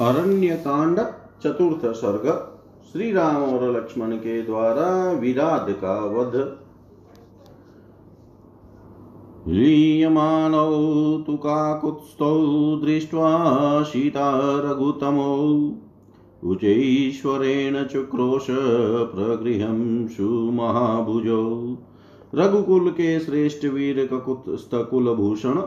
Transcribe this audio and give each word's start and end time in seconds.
अरण्य 0.00 0.54
कांड 0.56 0.98
चतुर्थ 1.42 1.86
सर्ग। 1.92 2.26
श्री 2.92 3.10
राम 3.12 3.36
और 3.36 3.70
लक्ष्मण 3.76 4.12
के 4.16 4.42
द्वारा 4.42 5.12
विराट 5.12 5.70
का 5.70 5.94
वध 6.06 6.36
लीयमानौ 9.48 10.70
तु 11.22 11.36
काकुत्स्थौ 11.36 12.34
दृष्ट्वा 12.76 13.30
सीता 13.82 14.30
रघुतमौ 14.64 15.34
उच्चैश्वरेण 16.42 17.84
चुक्रोश 17.84 18.46
प्रगृहं 19.10 20.06
सुमहाभुजौ। 20.08 21.42
रघुकुल 22.34 22.90
के 22.90 23.18
श्रेष्ठ 23.20 23.64
वीर 23.64 24.06
ककुत्स्थकुलभूषण। 24.06 25.60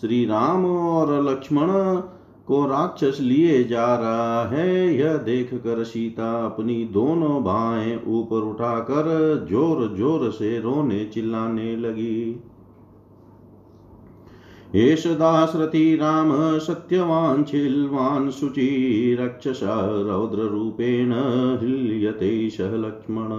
श्री 0.00 0.24
राम 0.24 0.66
और 0.66 1.12
लक्ष्मण 1.22 1.70
को 2.48 2.64
राक्षस 2.66 3.18
लिए 3.20 3.62
जा 3.64 3.94
रहा 3.96 4.44
है, 4.48 4.94
यह 4.94 5.16
देख 5.16 5.54
कर 5.54 5.82
सीता 5.84 6.32
अपनी 6.46 6.84
दोनों 6.84 7.42
बाहें 7.44 8.04
ऊपर 8.12 8.48
उठाकर 8.48 9.06
ज़ोर 9.50 9.86
ज़ोर 9.96 10.30
से 10.30 10.58
रोने 10.60 11.04
चिल्लाने 11.04 11.76
लगी। 11.76 12.40
एष 14.76 15.06
दासरथी 15.08 15.94
राम, 15.96 16.32
सत्यवान 16.58 17.44
छिल्वान् 17.44 18.30
शुचि 18.30 19.16
रक्षस 19.20 19.60
रौद्ररूपेण 19.62 21.12
हिल्यते 21.60 22.50
सह 22.50 22.76
लक्ष्मण। 22.76 23.30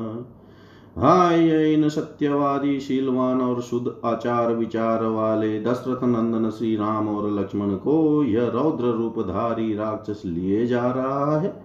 हायन 0.98 1.90
सत्यवादी 1.90 2.80
शीलवान 2.80 3.42
और 3.42 3.62
शुद्ध 3.62 3.92
आचार 4.06 4.54
विचार 4.56 5.04
वाले 5.04 5.60
दशरथ 5.62 6.04
नंदन 6.04 6.50
श्री 6.50 6.76
राम 6.76 7.08
और 7.10 7.32
लक्ष्मण 7.32 7.76
को 7.76 8.24
यह 8.24 8.48
रौद्र 8.48 8.84
रूपधारी 8.84 9.74
राक्षस 9.76 10.22
लिए 10.26 10.68
जा 10.68 10.92
रहा 10.92 11.40
है। 11.40 11.64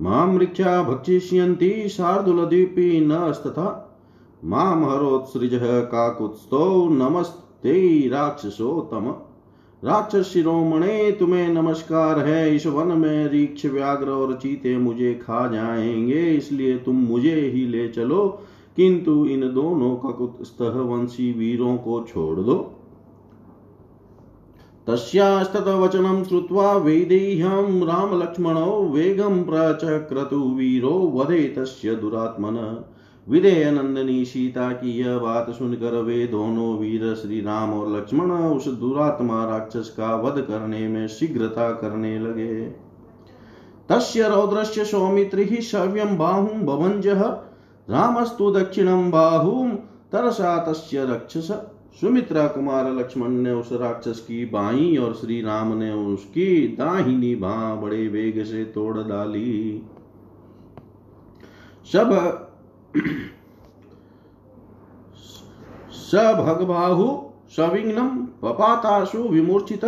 मामृक्षा 0.00 0.82
भक्षिष्यन्ति 0.82 1.88
शार्दुलद्वीपी 1.88 3.06
नस्तथा 3.06 3.68
माम 4.44 4.84
हरोत्सृज 4.84 5.50
काकुत्स्थो 5.64 6.88
नमस्ते 6.88 8.08
राक्षसोत्तम। 8.08 9.14
राक्षस 9.84 10.32
शिरोमणे 10.32 11.12
तुम्हें 11.12 11.48
नमस्कार 11.48 12.18
है। 12.18 12.56
इस 12.56 12.66
वन 12.66 12.86
में 12.86 13.28
रीक्ष 13.28 13.66
व्याघ्र 13.66 14.10
और 14.10 14.34
चीते 14.34 14.78
मुझे 14.78 15.14
खा 15.14 15.48
जाएँगे, 15.52 16.30
इसलिए 16.30 16.76
तुम 16.76 16.96
मुझे 16.96 17.40
ही 17.40 17.66
ले 17.66 17.88
चलो। 17.88 18.42
किंतु 18.76 19.26
इन 19.26 19.40
दोनों 19.40 19.96
ककुत्स्थः 19.96 20.68
वंशी 20.68 21.32
वीरों 21.32 21.76
को 21.76 22.06
छोड़ 22.08 22.40
दो। 22.40 22.74
तस्यास्ततवचनं 24.86 26.24
श्रुत्वा 26.24 26.72
वैदेह्यं 26.72 27.86
रामलक्ष्मणौ 27.86 28.82
वेगं 28.82 29.44
प्रचक्रतु 29.44 30.36
वीरो 30.36 31.12
वधे 31.14 31.42
तस्य 31.42 31.94
दुरात्मन। 31.94 32.84
विदेह 33.28 33.70
नंदनी 33.70 34.24
सीता 34.24 34.70
की 34.72 34.90
यह 34.98 35.18
बात 35.18 35.50
सुनकर 35.50 35.94
वे 36.02 36.26
दोनों 36.26 36.78
वीर 36.78 37.14
श्री 37.14 37.40
राम 37.40 37.72
और 37.72 37.96
लक्ष्मण 37.96 38.30
उस 38.30 38.66
दुरात्मा 38.68 39.44
राक्षस 39.44 39.94
का 39.96 40.14
वध 40.16 40.40
करने 40.40 40.88
में 40.88 41.06
शीघ्रता 41.08 41.70
करने 41.72 42.18
लगे। 42.18 42.64
तस्य 43.88 44.28
रौद्रस्य 44.28 44.84
सौमित्र 44.84 45.60
शव्यम 45.62 46.16
बाहुम 46.18 46.62
भवंज 46.62 47.06
रामस्तु 47.06 48.50
दक्षिणम 48.50 49.10
बाहुम 49.10 49.74
तरसा 50.12 50.56
तस्य 50.64 51.04
रक्षस। 51.04 51.50
सुमित्रा 52.00 52.46
कुमार 52.46 52.92
लक्ष्मण 52.94 53.30
ने 53.30 53.52
उस 53.52 53.72
राक्षस 53.72 54.20
की 54.20 54.44
बाई 54.44 54.96
और 54.96 55.14
श्री 55.14 55.40
राम 55.42 55.76
ने 55.78 55.92
उसकी 55.92 56.68
दाहिनी 56.68 57.34
बा 57.34 57.74
बड़े 57.74 58.06
वेग 58.08 58.44
से 58.44 58.64
तोड़ 58.64 58.98
डाली। 58.98 59.82
सब 61.92 62.47
स 65.92 66.14
भगबाहु 66.14 67.06
सविघ्नं 67.56 68.08
पपाताशु 68.42 69.18
विमूर्छित 69.18 69.84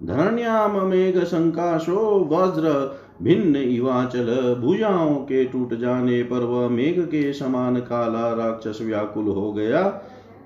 धरण्याम 0.00 0.80
मेघ 0.86 1.18
संकाशो 1.18 1.98
वज्र 2.32 2.70
भिन्न 3.22 3.56
इवाचल, 3.56 4.28
भुजाओं 4.60 5.14
के 5.14 5.44
टूट 5.44 5.74
जाने 5.74 6.22
पर 6.22 6.44
वह 6.44 6.68
मेघ 6.68 7.00
के 7.00 7.32
समान 7.32 7.76
काला 7.80 8.32
राक्षस 8.34 8.78
व्याकुल 8.82 9.28
हो 9.28 9.52
गया 9.52 9.82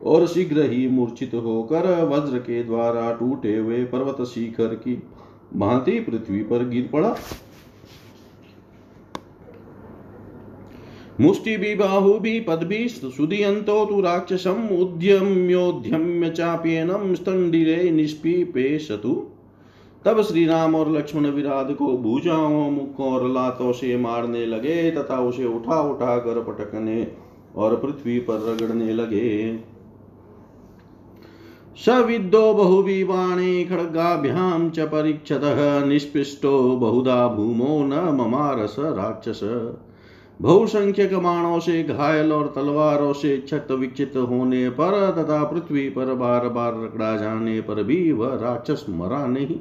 और 0.05 0.27
शीघ्र 0.27 0.63
ही 0.63 0.87
मूर्छित 0.89 1.35
होकर 1.35 1.87
वज्र 2.05 2.39
के 2.39 2.63
द्वारा 2.65 3.13
टूटे 3.13 3.57
हुए 3.57 3.85
पर्वत 3.85 4.27
शिखर 4.27 4.75
की 4.75 5.03
भांति 5.55 5.99
पृथ्वी 6.01 6.43
पर 6.43 6.69
गिर 6.69 6.89
पड़ा। 6.93 7.15
मुष्टिभिबाहुभिः 11.21 12.45
पद्भिः 12.49 12.87
सुदीयन्तो 12.87 13.85
तु 13.85 14.01
राक्षसम् 14.01 14.69
उद्यम्योद्यम्य 14.71 16.31
चाप्येनं 16.31 17.15
स्तण्डिरे 17.15 17.91
निष्पिपेशतु 17.91 19.27
तब 20.05 20.23
श्री 20.23 20.47
राम 20.47 20.75
और 20.75 20.93
लक्ष्मण 20.93 21.27
विराट 21.27 21.77
को 21.77 21.87
भुजाओं, 21.87 22.71
मुखों 22.71 23.13
और 23.13 23.29
लातों 23.29 23.73
से 23.73 23.97
मारने 23.97 24.47
लगे 24.47 24.91
तथा 24.91 25.21
उसे 25.21 25.45
उठा 25.45 25.81
उठा 25.81 26.19
कर 26.19 26.43
पटकने 26.43 27.09
और 27.57 27.77
पृथ्वी 27.77 28.19
पर 28.19 28.35
रगड़ने 28.35 28.93
लगे। 28.93 29.59
सविद्दो 31.77 32.55
बहुविवाणे 32.55 33.65
खड्गाभ्यां 33.65 34.71
च 34.71 34.81
परीक्षतः, 34.81 35.85
निष्पिष्टो 35.85 36.77
बहुधा 36.77 37.29
भूमो 37.29 37.83
न 37.83 37.93
ममारस 38.21 38.77
राक्षस। 38.79 39.41
बहुसंख्यक 40.41 41.15
बाणों 41.15 41.59
से 41.61 41.83
घायल 41.83 42.33
और 42.33 42.53
तलवारों 42.55 43.13
से 43.13 43.37
क्षत 43.37 43.69
विक्षित 43.71 44.13
होने 44.17 44.69
पर 44.71 45.11
तथा 45.19 45.45
पृथ्वी 45.45 45.89
पर 45.91 46.15
बार 46.15 46.49
बार 46.49 46.73
रगड़ा 46.75 47.17
जाने 47.17 47.61
पर 47.61 47.83
भी 47.83 48.13
वह 48.13 48.35
राक्षस 48.35 48.87
मरा 48.89 49.27
नहीं। 49.27 49.61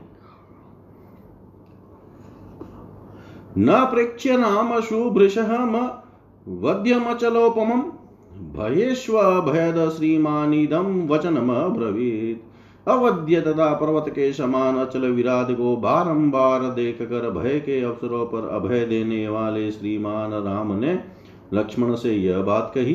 न 3.58 3.86
प्रेक्ष्य 3.86 4.38
नाम 4.38 4.80
शुभृश 4.82 5.38
वद्यमचलोपम 6.48 7.70
भयेष्व 8.54 9.14
भयद 9.42 9.90
श्रीमानिदम 9.90 11.08
वचनम 11.08 11.54
ब्रवीत 11.70 12.44
अवध्य 12.88 13.42
तथा 13.42 13.74
पर्वत 13.74 14.06
के 14.10 14.32
समान 14.34 14.76
अचल 14.76 15.06
विराट 15.08 15.52
को 15.58 15.76
बारंबार 15.78 16.64
देख 16.64 17.02
कर 17.02 17.30
भय 17.30 17.60
के 17.60 17.82
अवसरों 17.82 18.26
पर 18.26 18.48
अभय 18.48 18.86
देने 18.86 19.28
वाले 19.28 19.72
श्रीमान 19.72 20.34
राम 20.34 20.72
ने 20.72 21.00
लक्ष्मण 21.54 21.96
से 21.96 22.14
यह 22.14 22.42
बात 22.42 22.72
कही। 22.76 22.94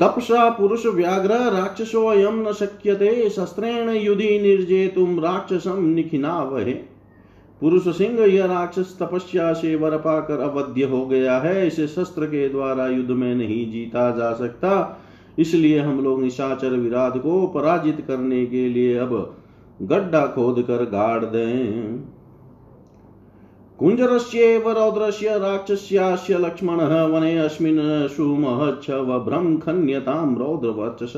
तपसा 0.00 0.48
पुरुष 0.50 0.86
व्याघ्र 0.86 1.28
राक्षसो 1.28 2.12
यम 2.14 2.48
न 2.48 2.52
शक्यते, 2.52 3.28
शस्त्रेण 3.30 3.88
युधि 3.88 4.38
निर्जेतुम 4.40 5.20
राक्षसम 5.20 5.84
निखिना 5.84 6.42
वहे 6.42 6.72
पुरुष 7.60 7.88
सिंह, 7.88 8.20
यह 8.20 8.46
राक्षस 8.46 8.96
तपस्या 9.02 9.52
से 9.52 9.76
वर 9.76 9.96
पाकर 9.96 10.40
अवध्य 10.40 10.84
हो 10.84 11.06
गया 11.06 11.38
है। 11.38 11.66
इसे 11.66 11.86
शस्त्र 11.86 12.26
के 12.26 12.48
द्वारा 12.48 12.86
युद्ध 12.86 13.10
में 13.10 13.34
नहीं 13.34 13.72
जीता 13.72 14.10
जा 14.10 14.32
सकता। 14.32 15.00
इसलिए 15.38 15.78
हम 15.78 16.00
लोग 16.04 16.22
निशाचर 16.22 16.70
विराट 16.70 17.16
को 17.18 17.46
पराजित 17.46 18.04
करने 18.08 18.46
के 18.46 18.68
लिए 18.68 18.96
अब 18.98 19.36
गड्ढा 19.82 20.26
खोद 20.26 20.62
कर 20.62 20.84
गाड़ 20.84 21.24
दें। 21.24 21.98
कुञ्जरस्यैव 23.78 24.70
रौद्रस्य 24.70 25.38
राक्षस्यास्य 25.38 26.38
लक्ष्मणः 26.38 27.04
वने 27.04 27.38
अस्मिन् 27.38 28.08
सुमहच्छवभ्रं 28.08 29.56
खन्यतां 29.56 30.36
रौद्रवर्चस। 30.36 31.12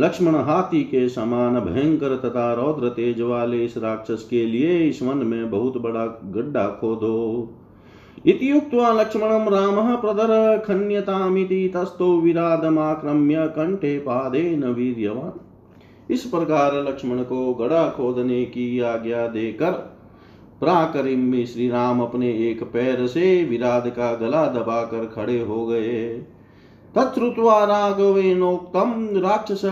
लक्ष्मण 0.00 0.34
हाथी 0.34 0.82
के 0.82 1.08
समान 1.08 1.60
भयंकर 1.60 2.16
तथा 2.16 2.54
रौद्र 2.54 2.88
तेज 2.88 3.20
वाले 3.20 3.64
इस 3.64 3.76
राक्षस 3.78 4.26
के 4.30 4.46
लिए 4.46 4.78
इस 4.88 5.02
वन 5.02 5.16
में 5.16 5.50
बहुत 5.50 5.78
बड़ा 5.78 6.06
गड्ढा 6.06 6.66
खोदो। 6.80 7.16
इति 8.26 8.52
उक्त्वा 8.52 8.90
लक्ष्मणं 8.92 9.48
रामः 9.48 9.94
प्रदर 9.96 10.58
खन्यतामिति 10.58 11.70
तस्थो 11.74 12.16
विरादमाक्रम्य 12.20 13.46
कंठे 13.48 13.98
पादेन 13.98 14.64
वीर्यवान्। 14.64 16.12
इस 16.12 16.24
प्रकार 16.24 16.74
लक्ष्मण 16.82 17.22
को 17.22 17.54
गड़ा 17.54 17.88
खोदने 17.88 18.44
की 18.44 18.80
आज्ञा 18.80 19.26
देकर 19.26 19.72
प्राकरिम 20.60 21.20
में 21.20 21.44
श्री 21.46 21.68
राम 21.68 22.00
अपने 22.00 22.30
एक 22.50 22.62
पैर 22.62 23.06
से 23.06 23.44
विराद 23.44 23.88
का 23.88 24.14
गला 24.14 24.46
दबाकर 24.46 25.04
खड़े 25.06 25.40
हो 25.40 25.66
गए। 25.66 26.08
तत्रुत्वा 26.94 27.64
राघवेनोक्तम 27.64 29.08
राक्षस 29.16 29.62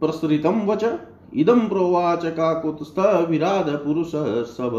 प्रसृतम 0.00 0.60
वच। 0.66 0.84
इदम 1.34 1.60
प्रोवाच 1.60 2.24
विराद 3.28 3.70
पुरुष 3.84 4.12
सब। 4.48 4.74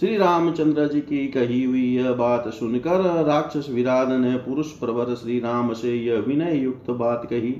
श्री 0.00 0.16
रामचंद्र 0.16 0.86
जी 0.88 1.00
की 1.00 1.26
कही 1.26 1.62
हुई 1.64 1.84
यह 1.96 2.12
बात 2.12 2.48
सुनकर 2.48 3.00
राक्षस 3.24 3.66
विराद 3.70 4.08
ने 4.12 4.36
पुरुष 4.36 4.70
प्रवर 4.70 5.14
श्री 5.14 5.38
राम 5.40 5.72
से 5.72 5.94
यह 5.96 6.18
विनय 6.20 6.56
युक्त 6.56 6.90
बात 6.90 7.22
कही। 7.24 7.54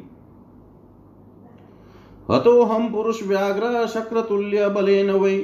हतो 2.30 2.62
हम 2.62 2.88
पुरुष 2.92 3.22
व्याघ्र 3.22 3.86
शक्र 3.86 4.20
तुल्य 4.20 4.68
बलेन 4.68 5.10
वै। 5.10 5.38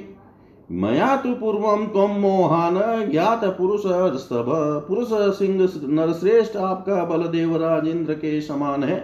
मया 0.71 1.17
तु 1.17 1.33
पूर्व 1.35 1.63
त्वं 1.87 2.19
मोहान 2.21 2.79
ज्ञात 3.11 3.45
पुरुष 3.59 3.83
पुरुष 3.87 5.09
सिंह 5.39 5.57
नरश्रेष्ठ 5.93 6.57
आपका 6.57 7.05
बल 7.05 7.23
देवराज 7.29 7.89
इंद्र 7.89 8.15
के 8.15 8.41
समान 8.41 8.85
है। 8.85 8.99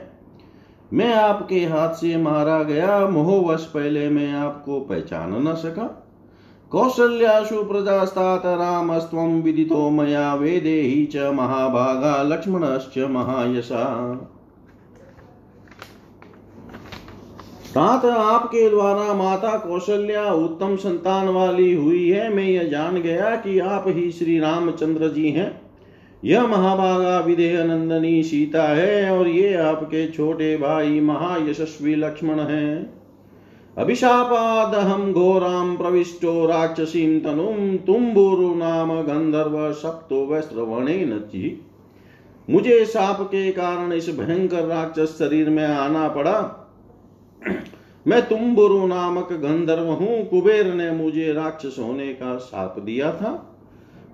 मैं 0.93 1.15
आपके 1.15 1.65
हाथ 1.67 1.95
से 1.95 2.17
मारा 2.17 2.63
गया, 2.63 3.09
मोहवश 3.09 3.65
पहले 3.65 4.09
मैं 4.09 4.33
आपको 4.33 4.81
पहचान 4.81 5.35
न 5.49 5.55
सका। 5.55 6.05
कौशल्याशु 6.73 7.63
प्रजास्तात 7.65 8.43
रामस्त्वं 8.47 9.41
विदितो 9.43 9.91
मया 9.91 10.35
वेदेहि 10.35 11.05
च 11.05 11.31
महाभागा 11.35 12.23
लक्ष्मणश्च 12.23 12.99
महायशा। 13.11 13.85
तात 17.75 18.05
आपके 18.05 18.69
द्वारा 18.71 19.15
माता 19.15 19.57
कौशल्या 19.59 20.25
उत्तम 20.33 20.77
संतान 20.77 21.29
वाली 21.29 21.73
हुई 21.73 22.09
है। 22.09 22.35
मैं 22.35 22.45
यह 22.45 22.69
जान 22.69 23.01
गया 23.01 23.35
कि 23.37 23.59
आप 23.59 23.85
ही 23.89 24.11
श्री 24.11 24.39
रामचंद्र 24.39 25.09
जी 25.09 25.31
हैं। 25.31 25.51
यह 26.25 26.47
महाभागा 26.47 27.19
विदेह 27.19 27.65
नंदनी 27.65 28.23
सीता 28.23 28.63
है 28.63 29.19
और 29.19 29.29
ये 29.29 29.55
आपके 29.55 30.07
छोटे 30.09 30.57
भाई 30.57 31.01
महायशस्वी 31.01 31.95
लक्ष्मण 31.95 32.41
है। 32.41 32.98
अभिशापाद 33.79 34.75
हम 34.75 35.13
घोराम 35.13 35.77
प्रविष्टो 35.77 36.47
राक्षसीम 36.47 37.21
तनुम 37.21 37.77
तुम्बुरु 37.77 38.55
नाम 38.55 39.03
गंधर्व 39.03 39.73
सप्तो 39.73 40.27
वैश्रवणे 40.27 41.05
नची 41.05 41.67
मुझे 42.51 42.85
साप 42.85 43.23
के 43.23 43.53
कारण 43.53 43.93
इस 43.93 44.09
भयंकर 44.19 44.65
राक्षस 44.65 45.17
शरीर 45.19 45.51
में 45.51 45.67
आना 45.67 46.09
पड़ा। 46.09 46.69
मैं 48.07 48.29
तुम्बुरु 48.29 48.87
नामक 48.87 49.33
गंधर्व 49.33 49.87
हूँ, 49.87 50.29
कुबेर 50.29 50.75
ने 50.75 50.91
मुझे 50.91 51.33
राक्षस 51.33 51.77
होने 51.79 52.09
का 52.09 52.37
साप 52.37 52.79
दिया 52.79 53.13
था। 53.13 53.59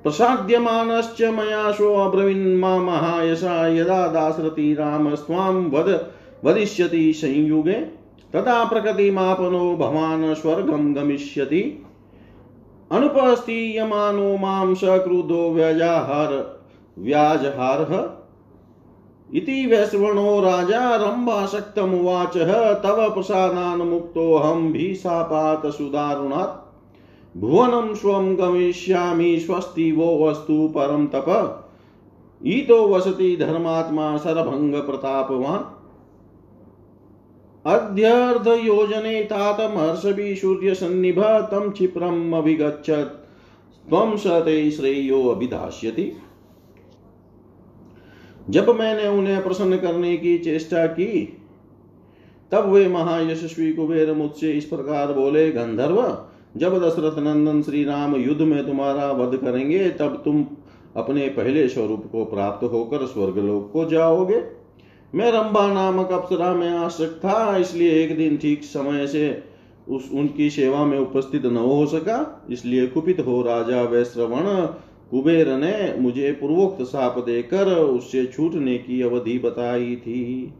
प्रसाद्यमानश्च 0.02 1.22
मया 1.22 1.72
शो 1.72 1.94
अब्रवीन्मा 1.94 2.78
महायशा, 2.78 3.68
यदा 3.68 4.06
दासरति 4.06 4.74
राम 4.74 5.14
स्वाम 5.14 5.66
वद 5.66 6.12
वदिष्यति 6.44 7.12
संयुगे। 7.12 8.03
तदा 8.34 8.64
प्रकृतिमापनो 8.64 9.76
भवान् 9.76 10.34
स्वर्गं 10.34 10.94
गमिष्यति। 10.96 11.86
अनुपस्थीयमानो 12.92 14.36
माँ 14.36 14.74
सक्रुधो 14.74 15.50
व्यजाहार 15.50 16.60
व्याजहारः। 16.98 18.10
इति 19.34 19.66
वैश्वणो 19.66 20.40
राजा 20.40 20.96
रम्भाशक्तमुवाच 20.96 22.36
तव 22.82 23.10
प्रसादान्मुक्तोऽहं 23.14 24.72
भीषापात 24.72 25.66
सुदारुणात् 25.66 26.64
भुवनं 27.36 27.94
स्वं 27.94 28.38
गमिष्यामि, 28.38 29.38
स्वस्ति 29.38 29.92
वो 29.92 30.26
वस्तु 30.26 30.68
परं 30.68 31.06
तप। 31.06 31.60
ईतो 32.46 32.88
वसति 32.88 33.36
धर्मात्मा 33.36 34.16
सरभंग 34.16 34.74
प्रतापवान् 34.74 35.73
अध्यर्धयोजने 37.66 39.22
तातमहर्षभि 39.22 40.34
सूर्यसन्निभ 40.34 41.20
तं 41.20 41.70
क्षिप्रम् 41.70 42.34
अभिगच्छत् 42.34 43.14
त्वं 43.88 44.16
स 44.16 44.26
ते 44.26 44.70
श्रेयो 44.70 45.22
अभिधास्यति 45.28 46.12
जब 48.50 48.68
मैंने 48.68 49.08
उन्हें 49.08 49.42
प्रसन्न 49.42 49.76
करने 49.76 50.16
की 50.16 50.38
चेष्टा 50.38 50.86
की, 50.86 51.38
तब 52.52 52.68
वे 52.68 52.88
महायशस्वी 52.88 53.72
कुबेर 53.72 54.12
मुझसे 54.12 54.52
इस 54.52 54.64
प्रकार 54.64 55.12
बोले, 55.12 55.52
गंधर्व, 55.52 56.18
जब 56.56 56.78
दशरथ 56.82 57.18
नंदन 57.18 57.62
श्री 57.62 57.84
राम 57.84 58.16
युद्ध 58.16 58.42
में 58.42 58.66
तुम्हारा 58.66 59.12
वध 59.12 59.36
करेंगे, 59.36 59.90
तब 59.90 60.22
तुम 60.24 60.46
अपने 60.96 61.28
पहले 61.28 61.68
स्वरूप 61.68 62.04
को 62.12 62.24
प्राप्त 62.24 62.64
होकर 62.64 63.06
स्वर्गलोक 63.06 63.72
को 63.72 63.84
जाओगे। 63.84 64.63
मैं 65.14 65.30
रंबा 65.32 65.66
नामक 65.72 66.12
अप्सरा 66.12 66.52
में 66.54 66.68
आश्रक 66.68 67.10
था, 67.24 67.56
इसलिए 67.56 68.02
एक 68.02 68.16
दिन 68.16 68.36
ठीक 68.36 68.64
समय 68.64 69.06
से 69.06 69.42
उस, 69.88 70.10
उनकी 70.12 70.48
सेवा 70.50 70.84
में 70.84 70.98
उपस्थित 70.98 71.44
न 71.46 71.56
हो 71.56 71.84
सका, 71.86 72.46
इसलिए 72.50 72.86
कुपित 72.86 73.20
हो 73.20 73.42
राजा 73.42 73.82
वैश्रवण, 73.82 74.66
कुबेर 75.10 75.48
ने 75.48 75.94
मुझे 76.00 76.32
पूर्वोक्त 76.32 76.82
साप 76.82 77.18
देकर 77.18 77.72
उससे 77.74 78.24
छूटने 78.26 78.76
की 78.78 79.00
अवधि 79.02 79.38
बताई 79.38 79.96
थी। 79.96 80.54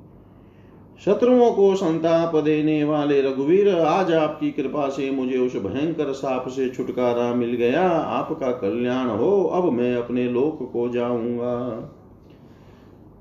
शत्रुओं 1.05 1.51
को 1.53 1.75
संताप 1.75 2.37
देने 2.37 2.85
वाले 2.85 3.21
रघुवीर, 3.23 3.69
आज 3.77 4.13
आपकी 4.13 4.51
कृपा 4.51 4.89
से 4.89 5.11
मुझे 5.11 5.39
उस 5.39 5.57
भयंकर 5.57 6.13
साप 6.13 6.49
से 6.49 6.69
छुटकारा 6.69 7.35
मिल 7.35 7.55
गया, 7.55 7.89
आपका 7.89 8.53
कल्याण 8.53 9.09
हो, 9.09 9.43
अब 9.45 9.73
मैं 9.73 9.95
अपने 9.97 10.29
लोक 10.29 10.71
को 10.73 10.89
जाऊँगा। 10.89 12.01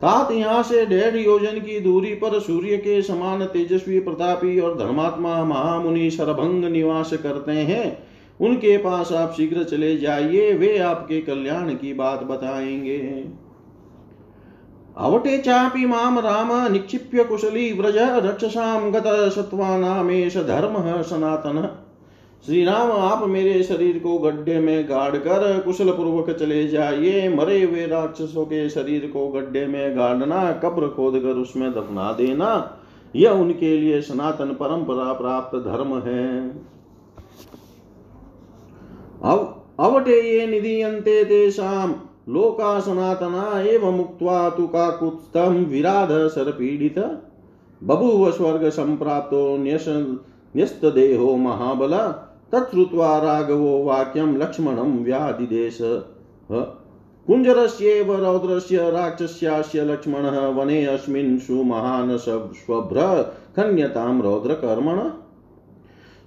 तात 0.04 0.32
यहाँ 0.32 0.64
से 0.64 0.86
डेढ़ 0.86 1.16
योजन 1.16 1.60
की 1.60 1.80
दूरी 1.80 2.14
पर 2.14 2.40
सूर्य 2.40 2.78
के 2.78 3.02
समान 3.02 3.46
तेजस्वी 3.46 4.00
प्रतापी 4.00 4.60
और 4.60 4.78
धर्मात्मा 4.78 5.44
महामुनि 5.44 6.10
सरभंग 6.12 6.66
निवास 6.66 7.14
करते 7.14 7.52
हैं। 7.52 8.04
उनके 8.40 8.78
पास 8.78 9.12
आप 9.12 9.34
शीघ्र 9.38 9.64
चले 9.64 9.98
जाइए, 9.98 10.54
वे 10.54 10.78
आपके 10.78 11.22
कल्याण 11.22 11.70
की 11.70 11.94
बात 11.94 12.24
बताएँगे। 12.24 13.26
अवटे 14.98 15.38
चापि 15.38 15.86
माम 15.86 16.20
राम, 16.20 16.72
निक्षिप्य 16.72 17.24
कुशली 17.24 17.74
व्रज 17.74 17.98
रक्षसाम 17.98 18.92
गत 18.92 19.04
सत्वानामेश 19.08 20.38
धर्म 20.38 21.02
सनातन। 21.02 21.83
श्री 22.46 22.66
राम 22.66 22.92
आप 22.92 23.28
मेरे 23.28 23.64
शरीर 23.64 24.00
को 24.00 24.18
गड्ढे 24.18 24.60
में 24.60 24.90
गाड़ 24.90 25.18
कर 25.18 25.62
कुशल 25.62 25.90
पूर्वक 25.90 26.30
चले 26.30 26.68
जाइए। 26.68 27.30
मरे 27.30 27.64
हुए 27.64 27.88
राक्षसों 27.88 28.46
के 28.46 28.70
शरीर 28.70 29.12
को 29.14 29.28
गड्ढे 29.28 29.66
में 29.66 29.98
गाड़ना, 29.98 30.52
कब्र 30.52 30.88
खोद 30.88 31.20
कर 31.20 31.30
उसमें 31.30 31.72
दफना 31.72 32.12
देना, 32.12 32.78
यह 33.16 33.32
उनके 33.32 33.78
लिए 33.78 34.02
सनातन 34.02 34.46
परंपरा 34.46 35.14
प्राप्त 35.14 35.58
धर्म 35.58 36.00
है। 36.00 36.50
अव, 39.24 39.62
अवटे 39.80 40.40
ये 40.40 40.48
निधीयन्ते 40.48 41.24
तेषां 41.24 41.92
लोका 42.34 42.80
सनातना 42.80 43.62
एव 43.62 43.92
मुक्त्वा 43.92 44.50
तु 44.50 44.68
काकुत्स्थं 44.68 45.66
विराध 45.66 46.10
सरपीडित। 46.12 47.00
बभूव 47.84 48.32
स्वर्ग 48.32 48.70
सम्प्राप्तो 48.70 49.58
न्यस, 49.58 49.86
न्यस्तदेहो 50.58 51.36
महाबल। 51.36 52.14
तच्छ्रुत्वा 52.54 53.18
राघवो 53.18 53.84
वाक्यं 53.84 54.38
लक्ष्मणं 54.38 55.04
व्यादिदेश 55.04 55.78
कुञ्जरस्येव 57.28 58.16
रौद्रस्य 58.16 58.90
राक्षस्यास्य 58.92 59.84
लक्ष्मणः 59.84 60.40
वने 60.48 60.86
अस्मिन् 60.86 61.40
सुमहान् 61.40 62.18
स्वभ्र 62.18 63.06
खन्यतां 63.56 64.22
रौद्रकर्मण। 64.22 65.00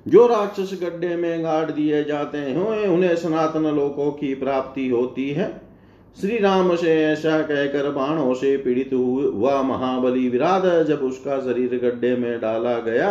जो 0.06 0.26
राक्षस 0.26 0.78
गड्ढे 0.83 1.14
में 1.16 1.45
गाड़ 1.45 1.71
दिए 1.71 2.02
जाते 2.04 2.38
हैं, 2.38 2.87
उन्हें 2.88 3.16
सनातन 3.16 3.64
लोकों 3.76 4.11
की 4.12 4.35
प्राप्ति 4.35 4.88
होती 4.88 5.30
है। 5.30 5.49
श्री 6.21 6.38
राम 6.38 6.75
से 6.76 6.95
ऐसा 7.04 7.38
कहकर 7.42 7.90
बाणों 7.90 8.35
से 8.35 8.56
पीड़ित 8.56 8.90
हुआ 8.92 9.62
महाबली 9.62 10.28
विराट 10.28 10.62
जब 10.87 11.00
उसका 11.02 11.38
शरीर 11.40 11.80
गड्ढे 11.83 12.16
में 12.16 12.40
डाला 12.40 12.78
गया 12.80 13.11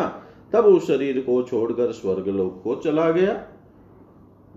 तब 0.56 0.66
उस 0.66 0.88
शरीर 0.88 1.20
को 1.20 1.42
छोड़कर 1.44 1.92
स्वर्ग 1.92 2.28
लोक 2.28 2.62
को 2.64 2.76
चला 2.76 3.10
गया। 3.12 3.44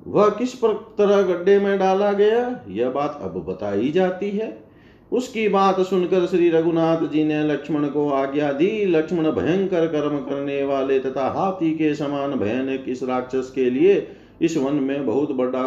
वह 0.06 0.28
किस 0.30 0.54
तरह 0.64 1.22
गड्ढे 1.22 1.58
में 1.58 1.78
डाला 1.78 2.12
गया, 2.12 2.64
यह 2.68 2.90
बात 2.90 3.18
अब 3.22 3.44
बताई 3.44 3.90
जाती 3.90 4.30
है। 4.30 4.68
उसकी 5.12 5.48
बात 5.48 5.80
सुनकर 5.80 6.26
श्री 6.26 6.48
रघुनाथ 6.50 7.06
जी 7.08 7.24
ने 7.24 7.42
लक्ष्मण 7.44 7.88
को 7.88 8.08
आज्ञा 8.10 8.52
दी। 8.52 8.84
लक्ष्मण 8.84 9.30
भयंकर 9.32 9.86
कर्म 9.86 10.18
करने 10.18 10.62
वाले 10.64 10.98
तथा 11.00 11.28
हाथी 11.28 11.70
के 11.74 11.94
समान 11.94 12.34
भयानक 12.34 12.84
इस 12.88 13.02
राक्षस 13.02 13.50
के 13.54 13.70
लिए 13.70 14.06
इस 14.42 14.56
वन 14.56 14.74
में 14.74 15.06
बहुत 15.06 15.32
बड़ा 15.32 15.62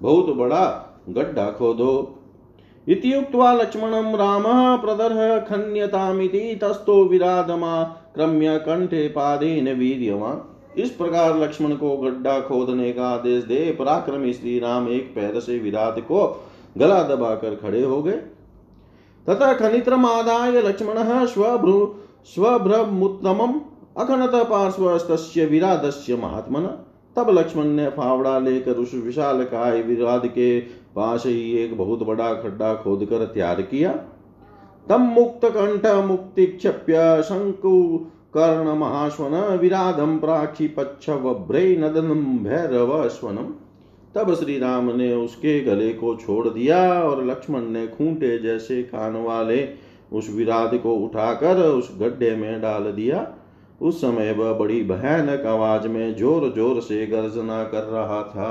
बहुत 0.00 0.34
बड़ा 0.36 0.64
गड्ढा 1.08 1.50
खोदो। 1.50 2.19
इत्युक्त्वा 2.88 3.52
लक्ष्मणं 3.52 4.14
रामः 4.16 4.76
प्रदर्ह 4.76 5.38
खन्यतामिति 5.38 6.60
विराधमा, 7.10 7.82
क्रम्य 8.14 8.58
कंठे 8.58 9.08
पादेन 9.08 9.72
वीर्यवान। 9.72 10.42
इस 10.80 10.90
प्रकार 10.90 11.38
लक्ष्मण 11.38 11.74
को 11.74 11.96
गड्ढा 11.96 12.40
खोदने 12.40 12.92
का 12.92 13.08
आदेश 13.08 13.44
दे 13.44 13.76
पराक्रमी 13.78 14.32
श्री 14.32 14.58
राम 14.58 14.88
एक 14.88 15.14
पैर 15.14 15.40
से 15.40 15.58
विराट 15.58 16.00
को 16.00 16.44
गला 16.78 17.02
दबाकर 17.02 17.54
खड़े 17.54 17.82
हो 17.82 18.02
गए। 18.02 18.20
तथा 19.26 19.52
खनित्रमादाय 19.52 20.62
लक्ष्मण 20.62 21.26
स्वभ्रु 21.26 21.94
स्वभ्रमुत्तमम, 22.24 23.60
अखनत 23.96 24.32
पार्श्वस्तस्य 24.34 25.44
विराधस्य 25.44 26.16
महात्मन। 26.16 26.66
तब 27.16 27.30
लक्ष्मण 27.30 27.64
ने 27.64 27.88
फावड़ा 27.88 28.38
लेकर 28.38 28.72
उस 28.72 28.94
विशाल 28.94 29.44
काय 29.44 29.82
विराध 29.82 30.26
के 30.26 30.60
पास 30.94 31.26
ही 31.26 31.52
एक 31.54 31.76
बहुत 31.78 32.02
बड़ा 32.02 32.32
खड्डा 32.34 32.74
खोद 32.74 33.04
कर 33.04 33.24
तैयार 33.24 33.62
किया। 33.62 33.92
तम 34.86 35.02
मुक्त 35.10 35.44
कंठ 35.46 35.86
मुक्ति 36.06 36.46
क्षप्य 36.46 37.22
शंकु 37.22 37.76
कर्ण 38.34 38.74
महास्वन 38.78 39.34
विराधम 39.56 40.18
प्राक्षी 40.18 40.68
पक्ष 40.68 41.08
वभ्रे 41.08 41.76
नदनम 41.76 42.24
भैरव 42.44 43.08
स्वनम 43.08 43.52
तब 44.14 44.34
श्री 44.34 44.58
राम 44.58 44.90
ने 44.96 45.12
उसके 45.14 45.58
गले 45.60 45.92
को 45.92 46.14
छोड़ 46.16 46.48
दिया 46.48 46.78
और 47.02 47.24
लक्ष्मण 47.26 47.68
ने 47.70 47.86
खूंटे 47.88 48.38
जैसे 48.38 48.82
कान 48.82 49.16
वाले 49.16 49.68
उस 50.12 50.30
विराध 50.30 50.74
को 50.78 50.94
उठाकर 50.96 51.60
उस 51.62 51.90
गड्ढे 52.00 52.34
में 52.36 52.60
डाल 52.60 52.90
दिया। 52.92 53.26
उस 53.80 54.00
समय 54.00 54.32
वह 54.32 54.52
बड़ी 54.52 54.82
भयानक 54.84 55.46
आवाज़ 55.46 55.86
में 55.88 56.14
ज़ोर 56.16 56.48
ज़ोर 56.56 56.80
से 56.80 57.06
गर्जना 57.06 57.62
कर 57.64 57.82
रहा 57.84 58.22
था। 58.22 58.50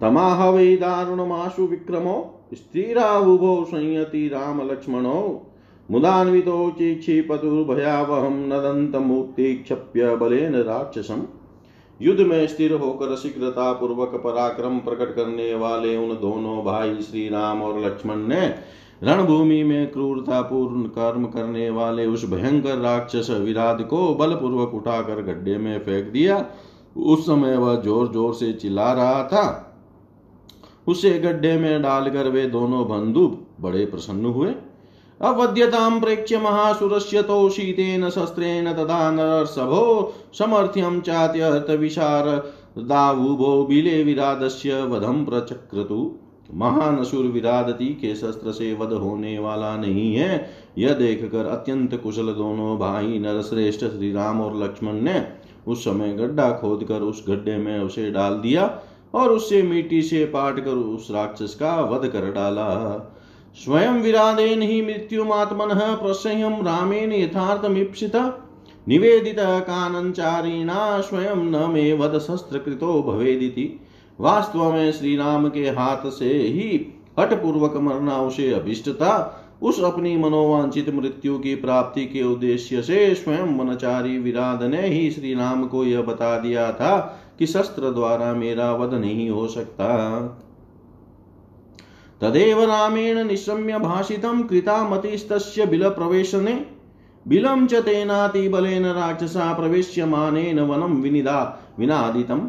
तमाह 0.00 0.48
वै 0.50 0.76
दारुणमाशु 0.76 1.66
विक्रमो 1.66 2.16
स्त्रीरावुभो 2.54 3.52
संयति 3.64 4.26
राम 4.28 4.60
लक्ष्मणो। 4.70 5.20
मुदान्वितो 5.88 6.58
चिक्षिपतुर्भयावहं 6.78 8.36
नदन्तमुत्तिक्षप्य 8.48 10.14
बलेन 10.16 10.54
राक्षसम् 10.62 11.22
युद्ध 12.00 12.20
में 12.20 12.46
स्थिर 12.46 12.72
होकर 12.72 13.14
शीघ्रता 13.16 13.72
पूर्वक 13.72 14.14
पराक्रम 14.24 14.78
प्रकट 14.78 15.14
करने 15.16 15.54
वाले 15.54 15.96
उन 15.96 16.14
दोनों 16.14 16.56
भाई 16.64 17.02
श्री 17.02 17.28
राम 17.28 17.62
और 17.62 17.78
लक्ष्मण 17.84 18.26
ने 18.28 18.46
रणभूमि 19.02 19.62
में 19.62 19.90
क्रूरता 19.92 20.40
पूर्ण 20.42 20.82
कर्म 20.88 21.24
करने 21.26 21.68
वाले 21.70 22.06
उस 22.06 22.24
भयंकर 22.30 22.78
राक्षस 22.78 23.30
विराट 23.40 23.80
को 23.88 24.14
बलपूर्वक 24.14 24.74
उठाकर 24.74 25.22
गड्ढे 25.22 25.56
में 25.58 25.78
फेंक 25.78 26.12
दिया। 26.12 26.44
उस 26.96 27.26
समय 27.26 27.56
वह 27.56 27.74
ज़ोर 27.82 28.12
ज़ोर 28.12 28.34
से 28.34 28.52
चिल्ला 28.52 28.92
रहा 28.92 29.22
था। 29.24 29.65
उसे 30.86 31.18
गड्ढे 31.18 31.58
में 31.58 31.82
डालकर 31.82 32.28
वे 32.28 32.48
दोनों 32.48 32.88
बंधु 32.88 33.38
बड़े 33.60 33.86
प्रसन्न 33.86 34.26
हुए। 34.26 34.54
अवध्यतां 35.20 36.00
प्रेक्ष्य 36.00 36.38
महासुरस्य 36.38 37.22
तो 37.22 37.50
शीतेन 37.50 38.10
शस्त्रेण 38.10 38.72
तदा 38.72 39.10
नरसभो 39.10 40.14
समर्थ्यं 40.34 41.00
चात्यर्थविशारदावुभो 41.00 43.66
बिले 43.66 44.04
विरादस्य 44.04 44.84
वधं 44.84 45.24
प्रचक्रतु। 45.24 46.14
महान 46.54 46.98
असुर 46.98 47.26
विरादती 47.26 47.94
के 47.94 48.14
शस्त्र 48.14 48.52
से 48.52 48.74
वध 48.74 48.94
होने 48.94 49.38
वाला 49.38 49.76
नहीं 49.76 50.14
है। 50.14 50.50
यह 50.78 50.94
देखकर 50.94 51.46
अत्यंत 51.46 52.00
कुशल 52.02 52.32
दोनों 52.32 52.78
भाई 52.78 53.18
नरश्रेष्ठ 53.18 53.86
श्री 53.86 54.12
राम 54.12 54.40
और 54.40 54.62
लक्ष्मण 54.62 55.00
ने 55.00 55.26
उस 55.66 55.84
समय 55.84 56.12
गड्ढा 56.12 56.52
खोदकर 56.52 57.02
उस 57.02 57.24
गड्ढे 57.28 57.56
में 57.56 57.80
उसे 57.80 58.10
डाल 58.10 58.34
दिया। 58.34 58.82
और 59.16 59.30
उससे 59.30 59.62
मिट्टी 59.62 60.00
से 60.02 60.24
पाट 60.26 60.58
कर 60.60 60.70
उस 60.70 61.10
राक्षस 61.10 61.54
का 61.54 61.74
वध 61.82 62.08
कर 62.08 62.30
डाला। 62.32 62.72
स्वयं 63.56 64.00
विरादेन 64.02 64.62
ही 64.62 64.80
मृत्युमात्मन 64.82 65.74
प्रसह्यम 66.02 66.60
रामेण 66.66 67.12
यथार्थमीप्सित 67.12 68.16
निवेदित 68.86 69.36
कानचारिणा 69.68 71.00
स्वयं 71.00 71.44
न 71.44 71.70
मे 71.70 71.92
वध 71.92 72.18
शस्त्र 72.18 72.58
कृतो 72.58 73.02
भवेदिति। 73.02 73.68
वास्तव 74.18 74.72
में 74.72 74.92
श्री 74.92 75.16
राम 75.16 75.48
के 75.48 75.64
हाथ 75.70 76.10
से 76.10 76.32
ही 76.32 76.68
हटपूर्वक 77.18 77.76
मरना 77.76 78.16
उसे 78.18 78.52
अभिष्ट 78.52 78.88
था 78.90 79.42
उस 79.62 79.80
अपनी 79.84 80.16
मनोवांछित 80.16 80.88
मृत्यु 80.94 81.38
की 81.38 81.54
प्राप्ति 81.54 82.04
के 82.06 82.22
उद्देश्य 82.22 82.82
से 82.82 83.14
स्वयं 83.14 83.56
वनचारी 83.58 84.18
विराध 84.18 84.62
ने 84.62 84.86
ही 84.86 85.10
श्री 85.10 85.34
राम 85.34 85.66
को 85.66 85.84
यह 85.84 86.02
बता 86.02 86.38
दिया 86.38 86.70
था 86.72 86.96
कि 87.38 87.46
शस्त्र 87.46 87.90
द्वारा 87.90 88.32
मेरा 88.32 88.72
वध 88.72 88.94
नहीं 88.94 89.30
हो 89.30 89.46
सकता। 89.46 89.88
तदेव 92.20 92.64
रामेण 92.64 93.24
निशम्य 93.24 93.78
भाषितं 93.78 94.42
कृता 94.42 94.88
मतिस्तस्य 94.88 95.66
बिलप्रवेशने 95.66 96.66
बिलं 97.28 97.66
च 97.66 97.74
तेनातिबलेन 97.74 98.86
राक्षसा 98.86 99.52
प्रवेश्यमानेन 99.52 100.60
वनं 100.60 101.00
विनिदा, 101.02 101.60
विनादितम्। 101.78 102.48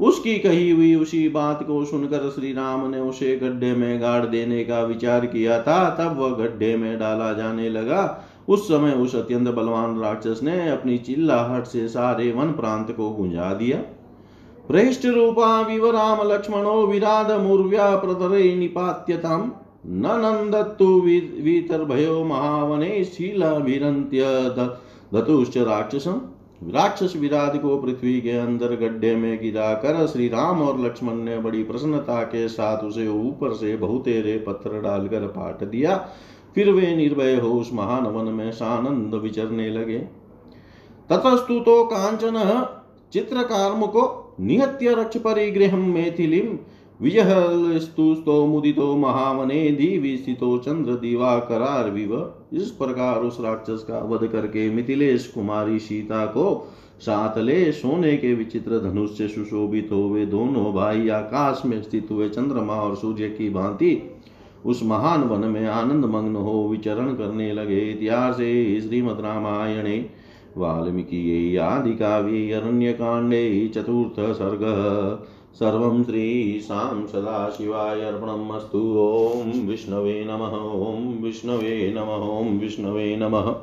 उसकी 0.00 0.38
कही 0.38 0.70
हुई 0.70 0.94
उसी 0.94 1.28
बात 1.28 1.62
को 1.62 1.84
सुनकर 1.84 2.30
श्री 2.30 2.52
राम 2.52 2.90
ने 2.90 3.00
उसे 3.00 3.36
गड्ढे 3.36 3.72
में 3.72 4.00
गाड़ 4.00 4.26
देने 4.26 4.64
का 4.64 4.82
विचार 4.82 5.26
किया 5.26 5.62
था, 5.62 5.90
तब 5.90 6.18
वह 6.18 6.30
गड्ढे 6.30 6.76
में 6.76 6.98
डाला 6.98 7.32
जाने 7.32 7.68
लगा। 7.68 8.24
उस 8.48 8.66
समय 8.68 8.92
उस 8.94 9.14
अत्यंत 9.16 9.48
बलवान 9.48 9.98
राक्षस 10.00 10.40
ने 10.42 10.68
अपनी 10.70 10.98
चिल्लाहट 10.98 11.66
से 11.66 11.86
सारे 11.88 12.30
वन 12.32 12.52
प्रांत 12.52 12.90
को 12.90 13.10
गुंजा 13.10 13.52
दिया। 13.54 13.78
प्रेष्ट 14.68 15.04
रूपा 15.06 15.60
विवराम 15.60 16.26
लक्ष्मणो 16.28 16.86
विराध 16.86 17.30
मूर्व्या 17.40 17.94
प्रतरे 17.96 18.54
निपात्यताम। 18.56 19.50
न 19.86 20.16
नंदत्तु 20.16 20.86
वीतर्भयो 21.00 22.24
महावने 22.24 23.04
शीलाभिरन्त्य 23.04 24.24
दतुश्च 25.12 25.56
राक्षसम। 25.58 26.20
राक्षस 26.64 27.12
विराट 27.16 27.60
को 27.62 27.76
पृथ्वी 27.78 28.20
के 28.20 28.30
अंदर 28.30 28.74
गड्ढे 28.76 29.14
में 29.16 29.38
गिरा 29.40 29.72
कर 29.74 30.06
श्री 30.06 30.28
राम 30.28 30.62
और 30.62 30.80
लक्ष्मण 30.80 31.14
ने 31.14 31.38
बड़ी 31.38 31.62
प्रसन्नता 31.64 32.22
के 32.22 32.48
साथ 32.48 32.84
उसे 32.84 33.06
ऊपर 33.08 33.52
से 33.52 33.76
बहुतेरे 33.76 34.36
पत्थर 34.38 34.80
डालकर 34.80 35.26
पाट 35.28 35.62
दिया। 35.64 35.96
फिर 36.54 36.70
वे 36.70 36.94
निर्भय 36.96 37.34
हो 37.34 37.48
उस 37.50 37.72
महान 37.72 38.06
वन 38.06 38.32
में 38.32 38.50
सानंद 38.52 39.14
विचरने 39.14 39.68
लगे। 39.70 39.98
ततस्तु 41.10 41.58
तो 41.60 41.84
कांचन 41.84 42.66
चित्रकार्मुको 43.12 44.34
निहत्य 44.40 44.94
रक्ष 44.94 45.16
परिगृह 45.16 45.76
मेथिलीम 45.76 46.58
विजहस्तुस्तो 47.00 48.46
मुदितो 48.46 48.96
महावने 48.96 49.68
दिवि 49.70 50.16
स्थितो 50.16 50.56
चंद्र 50.58 50.92
दिवाकरार 50.92 51.90
विव 51.90 52.14
इस 52.52 52.70
प्रकार 52.70 53.20
उस 53.20 53.36
राक्षस 53.40 53.84
का 53.88 53.98
वध 53.98 54.26
करके 54.26 54.68
मिथिलेश 54.70 55.26
कुमारी 55.26 55.78
सीता 55.78 56.24
को 56.26 56.74
साथ 57.00 57.38
ले 57.38 57.70
सोने 57.72 58.16
के 58.16 58.34
विचित्र 58.34 58.78
धनुष 58.80 59.10
से 59.18 59.28
सुशोभित 59.28 59.88
हो 59.92 60.02
वे 60.08 60.26
दोनों 60.26 60.72
भाई 60.74 61.08
आकाश 61.08 61.62
में 61.64 61.82
स्थित 61.82 62.08
हुए 62.10 62.28
चंद्रमा 62.28 62.74
और 62.74 62.96
सूर्य 62.96 63.28
की 63.28 63.50
भांति 63.50 63.94
उस 64.66 64.82
महान 64.82 65.22
वन 65.22 65.48
में 65.48 65.66
आनंद 65.66 66.04
मग्न 66.04 66.36
हो 66.36 66.68
विचरण 66.68 67.14
करने 67.14 67.52
लगे। 67.52 67.78
इतिहास 67.78 68.36
श्रीमद 68.88 69.20
रामायणे, 69.20 70.10
वाल्मीकि 70.56 71.56
आदि 71.56 71.92
काव्ये 71.92 72.52
अरण्य 72.52 72.92
कांडे 72.92 73.68
चतुर्थ 73.68 74.20
सर्ग। 74.36 74.60
सर्वं 75.54 76.04
श्रीशां 76.04 77.06
सदाशिवाय 77.06 78.00
अर्पणमस्तु। 78.00 78.78
ॐ 79.36 79.68
विष्णवे 79.68 80.24
नमः 80.24 80.56
ॐ 80.88 81.22
विष्णवे 81.22 81.94
नमः 81.96 82.38
ॐ 82.38 82.58
विष्णवे 82.58 83.16
नमः। 83.16 83.54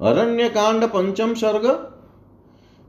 अरण्य 0.00 0.48
कांड 0.48 0.84
पंचम 0.84 1.34
सर्ग। 1.34 1.87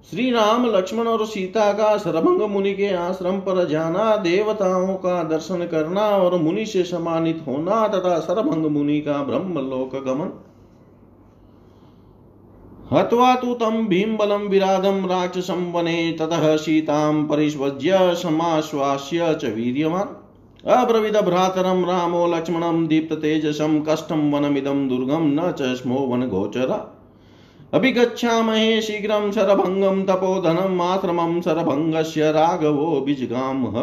श्री 0.03 0.32
राम 0.32 0.65
लक्ष्मण 0.65 1.08
और 1.08 1.25
सीता 1.25 1.74
का 1.74 1.98
सरभंग 1.98 2.41
मुनि 2.41 2.74
के 2.74 2.94
आश्रम 2.94 3.39
पर 3.39 3.68
जाना, 3.68 4.15
देवताओं 4.15 4.96
का 4.96 5.24
दर्शन 5.24 5.65
करना 5.65 6.01
और 6.01 6.39
मुनि 6.41 6.65
से 6.65 6.84
सम्मानित 6.84 7.44
होना 7.48 7.88
तथा 7.88 8.20
सरभंग 8.20 8.65
मुनि 8.65 9.01
का 9.01 9.24
ब्रह्मलोक 9.24 9.96
गमन। 9.96 10.32
हत्वा 12.91 13.36
तु 13.36 13.53
तं 13.53 13.88
भीमबलं 13.88 14.48
विराधं 14.50 15.08
राक्षसं 15.08 15.72
वने, 15.72 16.12
ततः 16.12 16.56
सीतां 16.58 17.24
परिष्वज्य 17.24 18.15
समाश्वास्य 18.15 19.34
च 19.34 19.46
वीर्यवान्। 19.46 20.15
अब्रविदभ्रातरं 20.68 21.86
रामो 21.86 22.27
लक्ष्मणं 22.27 22.88
दीप्ततेजसं 22.88 23.82
कष्टं 23.82 24.32
वनमिदं 24.32 24.88
दुर्गं 24.88 25.36
न 25.36 25.51
च 25.51 25.62
स्मो 25.62 25.96
वनगोचर 25.96 26.99
अभिगच्छामहे 27.73 28.81
शीघ्रं 28.81 29.31
शरभङ्गं 29.31 30.01
तपोधनम् 30.03 30.81
आश्रमं 30.81 31.39
शरभङ्गस्य 31.41 32.31
राघवो 32.31 32.99
बीजगामः। 33.01 33.75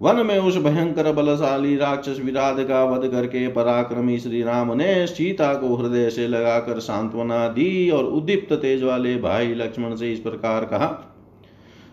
वन 0.00 0.24
में 0.26 0.38
उस 0.38 0.56
भयंकर 0.56 1.10
बलशाली 1.12 1.74
राक्षस 1.76 2.20
विराट 2.20 2.60
का 2.68 2.84
वध 2.84 3.06
करके 3.10 3.46
पराक्रमी 3.48 4.18
श्री 4.18 4.42
राम 4.42 4.72
ने 4.72 5.06
सीता 5.06 5.52
को 5.54 5.74
हृदय 5.76 6.08
से 6.10 6.26
लगाकर 6.28 6.78
सांत्वना 6.80 7.46
दी 7.48 7.90
और 7.90 8.04
उदीप्त 8.04 8.52
तेज 8.52 8.82
वाले 8.82 9.16
भाई 9.16 9.54
लक्ष्मण 9.54 9.94
से 9.96 10.12
इस 10.12 10.20
प्रकार 10.20 10.64
कहा, 10.64 10.88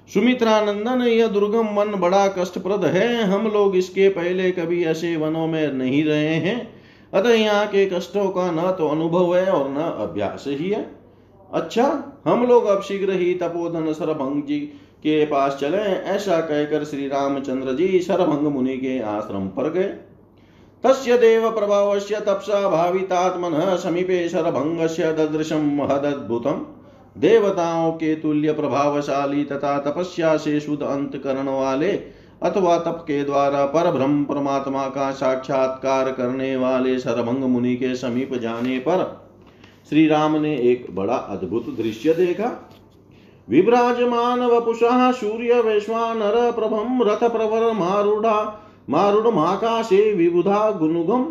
सुमित्रानंदन, 0.09 1.01
यह 1.01 1.27
दुर्गम 1.27 1.67
वन 1.69 1.91
बड़ा 1.95 2.27
कष्टप्रद 2.27 2.85
है। 2.85 3.23
हम 3.23 3.47
लोग 3.47 3.75
इसके 3.75 4.07
पहले 4.09 4.51
कभी 4.51 4.83
ऐसे 4.83 5.15
वनों 5.15 5.47
में 5.47 5.73
नहीं 5.73 6.03
रहे 6.05 6.35
हैं। 6.35 6.57
अतः 7.13 7.33
यहाँ 7.33 7.67
के 7.67 7.85
कष्टों 7.85 8.27
का 8.29 8.49
न 8.51 8.71
तो 8.77 8.87
अनुभव 8.87 9.35
है 9.35 9.45
और 9.45 9.69
न 9.69 9.75
अभ्यास 9.75 10.45
ही 10.47 10.69
है। 10.69 10.98
अच्छा 11.51 11.85
हम 12.25 12.45
लोग 12.45 12.65
अब 12.65 12.81
शीघ्र 12.81 13.11
ही 13.11 13.33
तपोधन 13.33 13.91
सरभंग 13.93 14.41
जी 14.43 14.59
के 15.03 15.25
पास 15.25 15.57
चले 15.59 15.77
ऐसा 15.77 16.39
कहकर 16.41 16.83
श्री 16.83 17.07
रामचंद्र 17.07 17.73
जी 17.73 17.99
सरभंग 17.99 18.47
मुनि 18.47 18.77
के 18.77 18.99
आश्रम 18.99 19.47
पर 19.47 19.69
गए। 19.69 19.87
तस्य 20.83 21.17
देव 21.17 21.49
प्रभावस्य 21.51 22.19
तपसा 22.19 22.69
भावितात्मन 22.69 23.75
समीपे 23.77 24.27
शरभंगस्य 24.29 25.11
ददृशम 25.13 25.69
महदद्भुतम 25.75 26.65
देवताओं 27.17 27.91
के 27.91 28.15
तुल्य 28.15 28.53
प्रभावशाली 28.53 29.43
तथा 29.43 29.77
तपस्या 29.79 30.35
से 30.37 30.59
शुद्ध 30.59 30.81
अंत 30.83 31.15
करण 31.15 31.47
वाले 31.49 31.91
अथवा 32.43 32.77
तप 32.77 33.03
के 33.07 33.23
द्वारा 33.23 33.65
पर 33.65 33.91
ब्रह्म 33.91 34.23
परमात्मा 34.23 34.87
का 34.89 35.11
साक्षात्कार 35.11 36.11
करने 36.11 36.55
वाले 36.55 36.97
सरभंग 36.99 37.43
मुनि 37.43 37.75
के 37.75 37.95
समीप 37.95 38.33
जाने 38.33 38.79
पर 38.79 39.28
श्री 39.89 40.07
राम 40.07 40.35
ने 40.35 40.57
एक 40.57 40.87
बड़ा 40.95 41.13
अद्भुत 41.13 41.77
दृश्य 41.77 42.13
देखा। 42.13 42.69
विभ्राजमान 43.49 44.39
वपुषा 44.39 45.11
सूर्य 45.11 45.61
वैश्वानर 45.61 46.51
प्रभम 46.51 47.03
रथ 47.03 47.31
प्रवर 47.31 47.73
मारूढ़ा 47.73 48.67
मारुणमाकाशे 48.89 50.13
विबुधा 50.13 50.71
गुनुगम। 50.71 51.25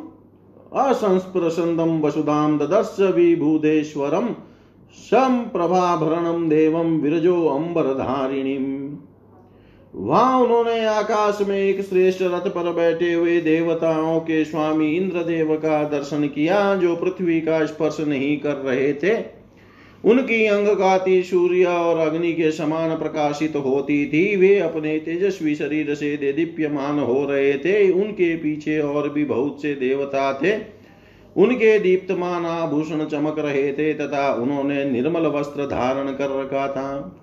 असंस्पृशन्दं 0.79 2.01
वसुधां 2.01 2.59
ददर्श 2.59 2.97
विभूदेश्वरं 3.01 4.35
सम्प्रभाभरणं 4.95 6.49
विरजो 7.01 7.47
अम्बरधारिणीम्। 7.47 8.97
वहाँ 9.99 10.41
उन्होंने 10.41 10.87
आकाश 10.87 11.39
में 11.49 11.59
एक 11.59 11.81
श्रेष्ठ 11.83 12.23
रथ 12.23 12.49
पर 12.49 12.73
बैठे 12.73 13.13
हुए 13.13 13.41
देवताओं 13.41 14.21
के 14.21 14.45
स्वामी 14.45 14.97
इंद्रदेव 14.97 15.55
का 15.57 15.85
दर्शन 15.85 16.27
किया, 16.27 16.75
जो 16.75 16.97
पृथ्वी 16.97 17.41
का 17.41 17.67
स्पर्श 17.67 17.97
नहीं 18.01 18.37
कर 18.39 18.55
रहे 18.55 18.93
थे। 18.93 19.39
उनकी 20.05 20.47
अंगकाती 20.47 21.23
सूर्य 21.23 21.65
और 21.65 21.99
अग्नि 21.99 22.33
के 22.33 22.51
समान 22.51 22.99
प्रकाशित 22.99 23.57
होती 23.57 24.07
थी। 24.07 24.37
वे 24.37 24.59
अपने 24.59 24.99
तेजस्वी 24.99 25.55
शरीर 25.55 25.95
से 25.95 26.33
दीप्यमान 26.33 26.99
हो 26.99 27.25
रहे 27.25 27.53
थे। 27.53 27.91
उनके 27.91 28.37
पीछे 28.37 28.81
और 28.81 29.09
भी 29.09 29.25
बहुत 29.25 29.63
से 29.63 29.75
देवता 29.75 30.41
थे। 30.43 30.57
उनके 31.37 31.79
दीप्तमान 31.79 32.47
आभूषण 32.47 33.05
चमक 33.05 33.39
रहे 33.39 33.73
थे 33.73 33.95
तथा 33.95 34.35
उन्होंने 34.35 34.85
निर्मल 34.85 35.27
वस्त्र 35.27 35.67
धारण 35.67 36.07
कर 36.07 36.41
रखा 36.41 36.69
था। 36.69 37.18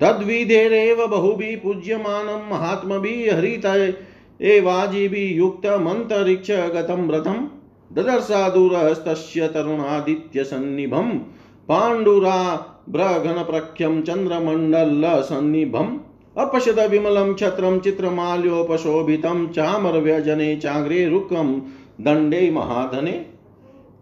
तद्विधेरेव 0.00 1.06
बहुभी 1.06 1.56
पूज्यमानं 1.56 2.50
महात्मभिः 2.50 3.36
हरित 3.36 3.96
एवाजिभिः 4.42 5.36
युक्तमन्तरिक्ष 5.36 6.50
गतं 6.50 7.10
रथम् 7.10 7.46
ददर्शादुरस्तस्य 7.94 9.48
तरुणादित्यसन्निभं 9.48 11.20
पाण्डुराभ्रघनप्रख्यं 11.68 14.02
चन्द्रमण्डलसन्निभम् 14.02 15.98
अपश्यद 16.38 16.80
विमलं 16.80 17.34
छत्रं 17.34 17.80
चित्रमाल्योपशोभितं, 17.80 19.48
चामरव्यजने 19.48 20.56
चाग्रे 20.56 21.08
रुक्कं, 21.08 21.60
दण्डे 22.00 22.50
महाधने। 22.50 23.26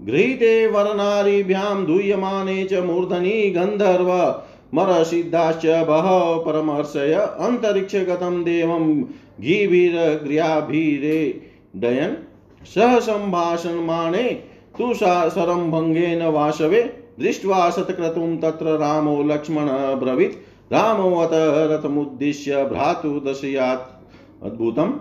गृहीते 0.03 0.67
वरनारीभ्यां 0.67 1.85
दूयमाने 1.85 2.65
च 2.65 2.75
मूर्धनि 2.75 3.55
गन्धर्व 3.57 4.43
मरसिद्धाश्च 4.75 5.67
बहव 5.67 6.43
परमर्शय 6.47 7.15
अन्तरिक्षगतं 7.15 8.45
देवं 8.45 9.05
घीभिरग्र्याभिरे 9.41 11.41
डयन् 11.77 12.67
सह 12.67 12.99
सम्भाषणमाणे 12.99 14.43
तु 14.79 14.95
सरम्भङ्गेन 14.95 16.23
वासवे 16.23 17.07
दृष्ट्वा 17.21 17.71
सत्क्रतुं 17.71 18.37
तत्र 18.37 18.67
रामो 18.67 19.23
लक्ष्मण 19.23 19.97
ब्रवीत्। 19.97 20.73
रामोऽत 20.73 21.31
रथमुद्दिश्य 21.35 22.65
भ्रातु 22.65 23.23
दशयात्। 23.27 24.45
अद्भुतम्। 24.45 24.93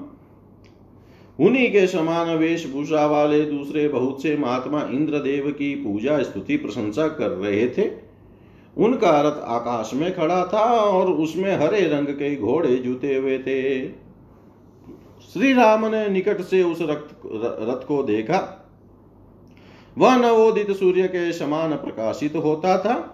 उन्हीं 1.40 1.72
के 1.72 1.88
समान 1.88 2.36
वेशभूषा 2.36 3.06
वाले 3.06 3.42
दूसरे 3.42 3.88
बहुत 3.88 4.22
से 4.22 4.38
महात्मा 4.38 4.88
इंद्रदेव 4.92 5.52
की 5.52 5.76
पूजा 5.76 6.24
स्तुति 6.24 6.58
प्रशंसा 6.58 7.08
कर 7.08 7.28
रहे 7.28 7.68
थे। 7.68 8.15
उनका 8.78 9.22
रथ 9.22 9.44
आकाश 9.44 9.92
में 9.94 10.16
खड़ा 10.16 10.46
था 10.46 10.66
और 10.70 11.12
उसमें 11.12 11.56
हरे 11.56 11.82
रंग 11.82 12.08
के 12.08 12.36
घोड़े 12.36 12.76
जूते 12.76 13.16
हुए 13.16 13.40
थे। 13.40 13.88
श्री 15.34 15.54
राम 15.54 15.86
ने 15.86 16.08
निकट 16.10 16.42
से 16.42 16.64
उस 16.64 16.82
रथ 16.82 17.16
रथ 17.70 17.88
को 17.88 18.04
देखा। 18.04 18.62
वह 19.98 20.18
नवोदित 20.18 20.72
सूर्य 20.72 21.08
के 21.08 21.32
समान 21.34 21.74
प्रकाशित 21.74 22.36
होता 22.36 22.78
था। 22.78 23.12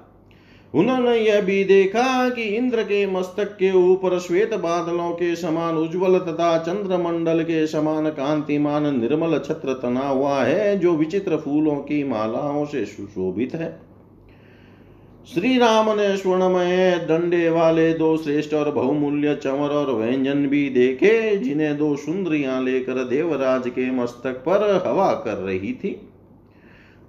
उन्होंने 0.76 1.16
यह 1.18 1.42
भी 1.42 1.64
देखा 1.64 2.30
कि 2.30 2.44
इंद्र 2.44 2.84
के 2.84 3.06
मस्तक 3.08 3.44
के 3.44 3.72
ऊपर 3.92 4.20
श्वेत 4.20 4.54
बादलों 4.54 5.12
के 5.12 5.36
समान 5.36 5.78
उज्जवल 5.78 6.20
तथा 6.20 6.58
चंद्रमंडल 6.58 7.44
के 7.44 7.68
समान 7.68 8.10
कांतिमान 8.10 9.00
निर्मल 9.02 9.40
छत्र 9.40 9.74
तना 9.74 10.08
हुआ 10.08 10.44
है, 10.44 10.78
जो 10.80 10.92
विचित्र 10.92 11.38
फूलों 11.38 11.76
की 11.76 12.04
मालाओं 12.04 12.66
से 12.66 12.86
सुशोभित 12.86 13.56
है। 13.56 13.91
श्री 15.28 15.58
राम 15.58 15.90
ने 15.90 16.16
स्वर्णमय 16.18 17.06
डंडे 17.10 17.50
वाले 17.50 17.94
दो 17.94 18.18
श्रेष्ठ 18.18 18.54
और 18.54 18.72
बहुमूल्य 18.72 19.36
चंवर 19.36 19.70
और 19.70 19.92
व्यंजन 19.92 20.48
भी 20.48 20.70
देखे, 20.70 21.38
जिन्हें 21.38 21.78
दो 21.78 21.96
सुंदरियाँ 21.96 22.62
लेकर 22.62 23.04
देवराज 23.04 23.68
के 23.68 23.90
मस्तक 23.92 24.42
पर 24.48 24.84
हवा 24.88 25.12
कर 25.26 25.38
रही 25.38 25.74
थी। 25.74 25.96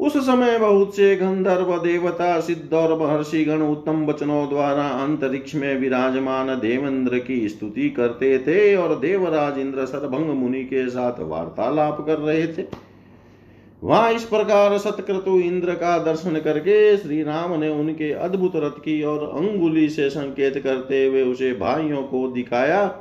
उस 0.01 0.17
समय 0.17 0.59
बहुत 0.59 0.97
से 0.97 1.15
गंधर्व 1.17 1.77
देवता, 1.79 2.39
सिद्ध 2.41 2.73
और 2.75 2.99
महर्षिगण 3.01 3.63
उत्तम 3.63 4.05
वचनों 4.07 4.49
द्वारा 4.49 4.87
अंतरिक्ष 5.05 5.55
में 5.55 5.79
विराजमान 5.81 6.55
देवेंद्र 6.61 7.19
की 7.19 7.49
स्तुति 7.49 7.91
करते 7.91 8.39
थे 8.39 8.75
और 8.77 8.99
देवराज 8.99 9.59
इंद्र 9.59 9.87
सरभंग 9.87 10.35
मुनि 10.35 10.65
के 10.65 10.89
साथ 10.91 11.21
वार्तालाप 11.21 12.05
कर 12.07 12.19
रहे 12.19 12.47
थे। 12.47 12.92
वहाँ 13.83 14.13
इस 14.13 14.25
प्रकार 14.25 14.79
सतक्रतु 14.79 15.37
इंद्र 15.37 15.75
का 15.75 15.99
दर्शन 15.99 16.41
करके 16.41 16.97
श्री 16.97 17.23
राम 17.23 17.61
ने 17.61 17.69
उनके 17.69 18.13
अद्भुत 18.13 18.53
रथ 18.57 18.71
की 18.71 19.03
और 19.03 19.37
अंगुली 19.37 19.89
से 19.89 20.11
संकेत 20.11 20.59
करते 20.59 21.07
हुए 21.07 21.23
उसे 21.23 21.53
भाइयों 21.53 22.03
को 22.03 22.29
दिखाया। 22.29 22.95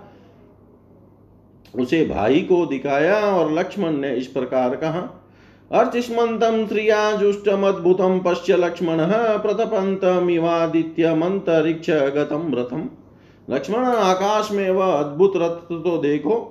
उसे 1.76 2.06
भाई 2.06 2.42
को 2.42 2.66
दिखाया 2.66 3.16
और 3.16 3.54
लक्ष्मण 3.54 3.92
ने 3.92 4.16
इस 4.16 4.28
प्रकार 4.28 4.76
कहा 4.76 5.26
अर्चिस्मन्तम 5.72 6.68
श्रियाजुष्टमद्भुतं 6.68 8.20
पश्य 8.20 8.58
लक्ष्मण 8.58 8.98
प्रतपन्तमिवादित्यमन्तरिक्ष 9.38 11.90
गतम 11.90 12.56
रथम। 12.56 12.90
लक्ष्मण, 13.50 13.78
आकाश 13.78 14.50
में 14.52 14.72
वह 14.72 14.86
अद्भुत 14.86 15.34
रथ 15.36 15.84
तो 15.84 15.98
देखो। 15.98 16.51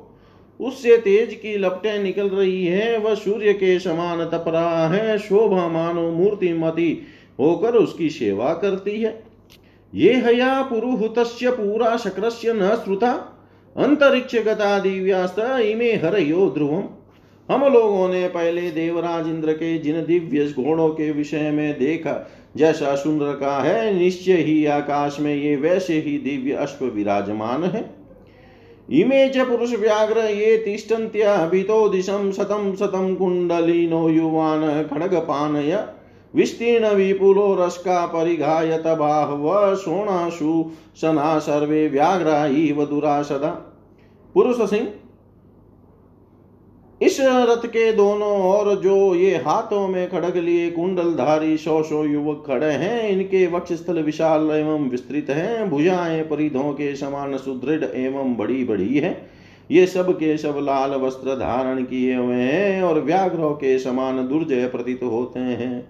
उससे 0.61 0.97
तेज 0.97 1.35
की 1.35 1.59
लपटें 1.59 2.03
निकल 2.03 2.29
रही 2.29 2.67
है, 2.67 2.99
वह 2.99 3.15
सूर्य 3.15 3.53
के 3.53 3.79
समान 3.79 4.25
तप 4.25 4.45
रहा 4.49 4.89
है, 4.89 5.19
शोभा 5.19 5.69
मानो 5.69 6.11
मूर्तिमती 6.11 7.03
होकर 7.41 7.75
उसकी 7.75 8.11
सेवा 8.11 8.55
करती 8.55 9.03
है। 9.03 9.23
ये 9.95 10.15
हया 10.15 10.63
पुरुहुत 10.63 11.15
पूरा 11.47 11.97
शक्रस्य 11.97 12.53
न 12.53 12.75
श्रुता, 12.85 13.13
अंतरिक्ष 13.77 14.37
गता 14.37 14.79
दिव्यास्त 14.79 15.39
इमे 15.61 15.93
हरयो 15.93 16.51
ध्रुवम। 16.51 16.83
हम 17.49 17.73
लोगों 17.73 18.09
ने 18.09 18.29
पहले 18.29 18.71
देवराज 18.71 19.27
इंद्र 19.27 19.53
के 19.53 19.79
जिन 19.79 20.05
दिव्य 20.05 20.45
घोड़ों 20.47 20.89
के 20.89 21.11
विषय 21.13 21.51
में 21.51 21.79
देखा, 21.79 22.31
जैसा 22.57 22.95
सुन 22.97 23.19
का 23.19 23.63
है, 23.63 23.95
निश्चय 23.95 24.33
ही 24.33 24.67
आकाश 24.67 25.17
में 25.21 25.35
ये 25.35 25.57
वैसे 25.57 25.95
ही 25.95 26.19
दिव्य 26.19 26.53
अश्व 26.53 26.85
विराजमान 26.85 27.65
है। 27.65 28.00
इमे 28.91 29.29
च 29.29 29.39
पुरुष 29.39 29.75
व्याघ्र 29.75 30.19
ये 30.19 30.57
तिष्ठन्त्यभितो 30.57 31.89
दिशं 31.89 32.31
शतं 32.33 32.75
शतं 32.77 33.15
कुण्डलिनो 33.15 34.09
युवान् 34.09 34.85
खड्गपानय। 34.85 35.85
विस्तीर्ण 36.35 36.89
विपुलो 36.89 37.55
रस्का 37.55 38.07
परिघायत 38.07 38.87
बाहव 38.99 39.75
शोणाशु 39.75 40.71
सना 41.01 41.39
सर्वे 41.39 41.87
व्याघ्रा 41.89 42.47
इव 42.47 42.85
दुरासदा 42.85 43.51
पुरुष 44.35 44.71
सिंह 44.71 44.87
इस 47.03 47.17
रथ 47.21 47.67
के 47.67 47.93
दोनों 47.93 48.51
ओर 48.51 48.75
जो 48.77 49.15
ये 49.15 49.37
हाथों 49.37 49.89
में 49.89 50.11
खड़ग 50.11 50.37
लिए 50.37 50.71
कुंडलधारी 50.71 51.57
सौ 51.57 51.83
सौ 51.83 52.05
युवक 52.05 52.45
खड़े 52.47 52.73
हैं, 52.73 53.09
इनके 53.09 53.47
वक्ष 53.47 53.73
स्थल 53.73 54.03
विशाल 54.03 54.51
एवं 54.51 54.89
विस्तृत 54.89 55.27
है, 55.31 55.69
भुजाएँ 55.71 56.23
परिधों 56.23 56.73
के 56.73 56.97
समान 56.97 57.37
सुदृढ़ 57.37 57.85
एवं 57.85 58.37
बड़ी 58.37 58.65
बड़ी 58.65 58.99
है। 58.99 59.31
ये 59.71 59.87
सब 59.87 60.13
के 60.13 60.39
सब 60.39 60.55
लाल 60.59 60.91
वस्त्र 60.91 61.35
धारण 61.35 61.83
किए 61.83 62.15
हुए 62.15 62.35
हैं 62.35 62.83
और 62.83 63.01
व्याघ्रों 63.01 63.51
के 63.51 63.79
समान 63.79 64.29
दुर्जय 64.29 64.67
प्रतीत 64.67 65.03
होते 65.03 65.41
हैं। 65.41 65.89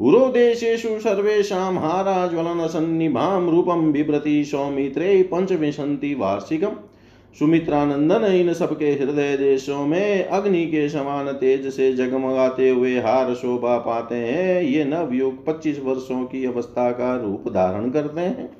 उरोदेशेषु 0.00 0.88
सर्वेषां 0.88 1.76
हाराज्वलन 1.76 2.66
सन्निभां 2.66 3.50
रूपं 3.50 3.92
बिभ्रति 3.92 4.44
सौमित्रे 4.44 5.22
पंचविंशति 5.22 6.14
वार्षिकम्। 6.14 6.89
सुमित्रानंदन 7.38 8.24
इन 8.24 8.52
सबके 8.52 8.86
हृदय 8.86 9.36
देशों 9.36 9.86
में 9.86 10.24
अग्नि 10.24 10.66
के 10.66 10.88
समान 10.88 11.32
तेज 11.32 11.68
से 11.68 11.92
जगमगाते 11.92 12.68
हुए 12.68 12.98
हार 13.00 13.34
शोभा 13.34 13.78
पाते 13.78 14.14
हैं। 14.14 14.62
ये 14.62 14.84
नवयुग 14.84 15.46
पच्चीस 15.46 15.80
वर्षों 15.84 16.24
की 16.24 16.44
अवस्था 16.44 16.90
का 16.90 17.14
रूप 17.16 17.48
धारण 17.48 17.90
करते 17.90 18.20
हैं। 18.20 18.50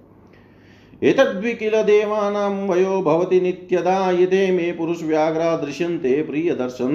एतद्विकिल 1.02 1.83
देवानां 1.83 2.50
वयो 2.68 3.00
भवति 3.02 3.40
नित्यदा। 3.40 4.11
यदे 4.11 4.50
में 4.52 4.76
पुरुष 4.76 5.02
व्याघ्रा 5.02 5.56
दृश्यन्ते 5.56 6.22
प्रिय 6.22 6.50
दर्शन 6.50 6.94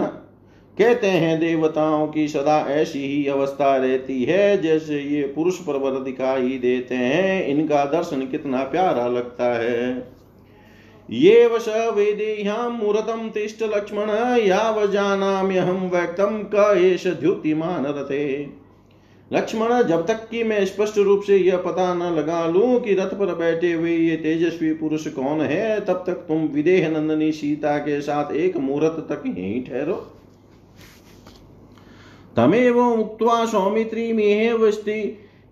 कहते 0.77 1.07
हैं, 1.07 1.39
देवताओं 1.39 2.07
की 2.07 2.27
सदा 2.27 2.57
ऐसी 2.69 2.99
ही 2.99 3.25
अवस्था 3.27 3.75
रहती 3.77 4.23
है, 4.23 4.61
जैसे 4.61 4.99
ये 4.99 5.21
पुरुष 5.23 5.57
प्रवर 5.57 5.99
दिखाई 5.99 6.57
देते 6.57 6.95
हैं। 6.95 7.47
इनका 7.47 7.85
दर्शन 7.85 8.21
कितना 8.21 8.63
प्यारा 8.63 9.07
लगता 9.07 9.53
है। 9.59 10.14
ये 11.09 11.45
वश 11.47 11.67
वेदेह्यां 11.95 12.69
मुहूर्तं 12.71 13.29
तिष्ठ 13.29 13.61
लक्ष्मण 13.75 14.09
यावजानाम्यहं 14.39 15.89
व्यक्तं 15.89 16.43
क 16.53 16.77
एष 16.77 17.07
द्युतिमान 17.07 17.85
रथे 17.87 18.25
लक्ष्मण, 19.31 19.81
जब 19.81 20.05
तक 20.07 20.27
कि 20.29 20.43
मैं 20.43 20.65
स्पष्ट 20.65 20.97
रूप 20.97 21.21
से 21.21 21.37
यह 21.37 21.57
पता 21.57 21.93
न 21.93 22.11
लगा 22.15 22.45
लूँ 22.47 22.79
कि 22.79 22.93
रथ 22.93 23.13
पर 23.19 23.33
बैठे 23.35 23.71
हुए 23.73 23.91
ये 23.91 24.15
तेजस्वी 24.15 24.73
पुरुष 24.73 25.07
कौन 25.07 25.41
है, 25.41 25.79
तब 25.79 26.03
तक 26.07 26.25
तुम 26.27 26.45
विदेह 26.47 26.89
नंदनी 26.89 27.31
सीता 27.31 27.77
के 27.77 27.99
साथ 28.01 28.31
एक 28.35 28.57
मुहूर्त 28.57 29.05
तक 29.09 29.23
यहीं 29.27 29.63
ठहरो। 29.63 29.95
तमेव 32.37 32.79
उक्त्वा 32.79 33.45
सौमित्रीमेव 33.45 34.69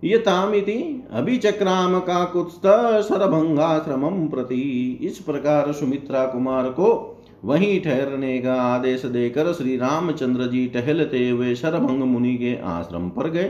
यतामिति 0.03 1.03
अभिचक्राम 1.11 1.99
का 1.99 2.25
कुत्स्त 2.25 2.61
सरभंगाश्रमम 3.09 4.27
प्रति। 4.27 4.99
इस 5.01 5.19
प्रकार 5.19 5.71
सुमित्रा 5.71 6.25
कुमार 6.25 6.63
को 6.63 7.19
वहीं 7.45 7.81
ठहरने 7.81 8.39
का 8.39 8.53
आदेश 8.53 9.05
देकर 9.05 9.53
श्री 9.53 9.77
रामचंद्र 9.77 10.47
जी 10.47 10.65
टहलते 10.67 11.29
हुए 11.29 11.55
शरभंग 11.55 12.03
मुनि 12.03 12.35
के 12.35 12.61
आश्रम 12.61 13.09
पर 13.09 13.29
गए। 13.29 13.43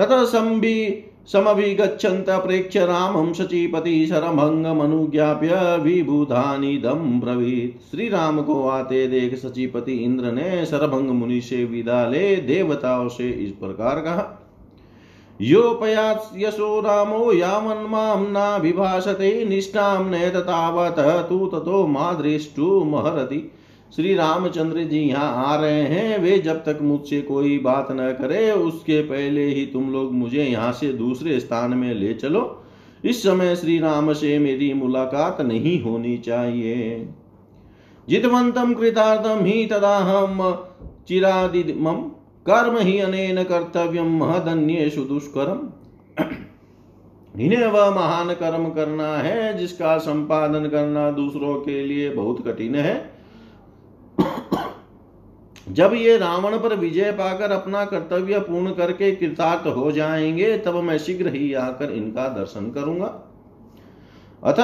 तथा 0.00 0.24
संभि 0.24 1.04
समभिगच्छन्त 1.32 2.26
प्रेक्ष्य 2.28 2.84
रामं 2.86 3.32
शचीपति 3.32 4.06
शरभङ्गमनुज्ञाप्य 4.06 5.76
विभूधानिदं 5.76 7.20
ब्रवीत। 7.20 7.80
श्री 7.90 8.08
राम 8.08 8.42
को 8.42 8.68
आते 8.68 9.06
देख 9.06 9.34
सचीपति 9.34 9.92
इंद्र 9.92 10.32
ने 10.32 10.66
शरभंग 10.66 11.10
मुनि 11.10 11.40
से 11.40 11.64
विदा 11.64 12.08
ले 12.08 12.36
देवताओं 12.36 13.08
से 13.08 13.30
इस 13.30 13.50
प्रकार 13.50 14.00
कहा। 14.00 14.37
योपयात् 15.40 16.38
यशो 16.38 16.80
रामो 16.80 17.32
यावन्मां 17.32 18.30
नाभिभाषते 18.32 19.44
निष्ठां 19.44 20.10
नेततावत, 20.10 21.28
तू 21.28 21.46
ततो 21.46 21.86
मादृष्टु 21.86 22.84
महरति। 22.84 23.52
श्री 23.96 24.14
रामचंद्र 24.14 24.82
जी 24.82 24.98
यहाँ 24.98 25.46
आ 25.46 25.56
रहे 25.56 25.82
हैं, 25.82 26.18
वे 26.18 26.38
जब 26.38 26.56
तक 26.56 26.78
मुझसे 26.82 27.20
कोई 27.20 27.58
बात 27.58 27.88
न 27.90 28.10
करे, 28.12 28.52
उसके 28.52 29.02
पहले 29.02 29.44
ही 29.44 29.66
तुम 29.66 29.92
लोग 29.92 30.12
मुझे 30.12 30.44
यहाँ 30.44 30.72
से 30.72 30.92
दूसरे 30.92 31.40
स्थान 31.40 31.74
में 31.74 31.94
ले 31.94 32.14
चलो। 32.14 32.64
इस 33.04 33.22
समय 33.22 33.56
श्री 33.56 33.78
राम 33.78 34.12
से 34.12 34.38
मेरी 34.38 34.74
मुलाकात 34.74 35.40
नहीं 35.40 35.82
होनी 35.82 36.18
चाहिए। 36.18 37.08
जितवंतम 38.08 38.74
कृतार्थम 38.74 39.44
ही 39.44 39.66
तदा 39.66 39.96
हम 39.98 40.66
चिरादिमम 41.08 42.04
कर्म 42.50 42.78
ही 42.78 42.98
अनेन 42.98 43.42
कर्तव्यम 43.44 44.16
महदन्येषु 44.18 45.02
दुष्कर्म। 45.02 45.68
इन्हें 47.40 47.66
वह 47.66 47.90
महान 47.90 48.34
कर्म 48.34 48.68
करना 48.70 49.16
है, 49.16 49.56
जिसका 49.58 49.98
संपादन 49.98 50.68
करना 50.68 51.10
दूसरों 51.10 51.54
के 51.54 51.82
लिए 51.82 52.10
बहुत 52.10 52.44
कठिन 52.48 52.74
है। 52.74 53.10
जब 55.68 55.92
ये 55.94 56.16
रावण 56.18 56.58
पर 56.58 56.74
विजय 56.74 57.10
पाकर 57.12 57.50
अपना 57.50 57.84
कर्तव्य 57.84 58.38
पूर्ण 58.38 58.72
करके 58.72 59.10
कृतार्थ 59.12 59.66
हो 59.66 59.92
जाएँगे, 59.92 60.58
तब 60.58 60.74
मैं 60.74 60.98
शीघ्र 60.98 61.28
ही 61.28 61.52
आकर 61.54 61.90
इनका 61.90 62.28
दर्शन 62.28 62.70
करूँगा। 62.70 63.06
अथ 64.44 64.60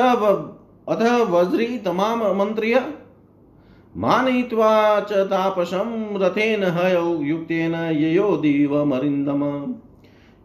अथ 0.88 1.03
वज्री 1.31 1.79
तमाम 1.79 2.25
मंत्रिय 2.38 2.79
मानयित्वा 3.96 5.00
च 5.00 5.12
तापसं 5.12 6.18
रथेन 6.18 6.64
हयौ 6.64 7.22
युक्तेन 7.22 7.74
ययो 7.74 8.37
दीवमरिन्दम 8.37 9.42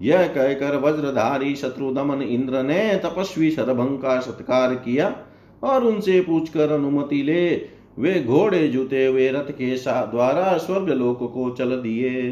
यह 0.01 0.27
कहकर 0.27 0.77
वज्रधारी 0.77 1.55
शत्रुदमन 1.55 2.21
इंद्र 2.21 2.63
ने 2.63 2.95
तपस्वी 2.95 3.51
शरभंग 3.51 3.97
का 3.97 4.19
सत्कार 4.19 4.75
किया, 4.75 5.15
और 5.63 5.83
उनसे 5.83 6.21
पूछकर 6.21 6.71
अनुमति 6.71 7.21
ले, 7.23 7.61
वे 7.99 8.23
घोड़े 8.23 8.67
जूते 8.67 9.05
हुए 9.05 9.29
रथ 9.29 9.51
के 9.51 9.75
द्वारा 9.85 10.57
स्वर्ग 10.57 10.89
लोक 10.89 11.19
को 11.33 11.49
चल 11.49 11.75
दिए। 11.81 12.31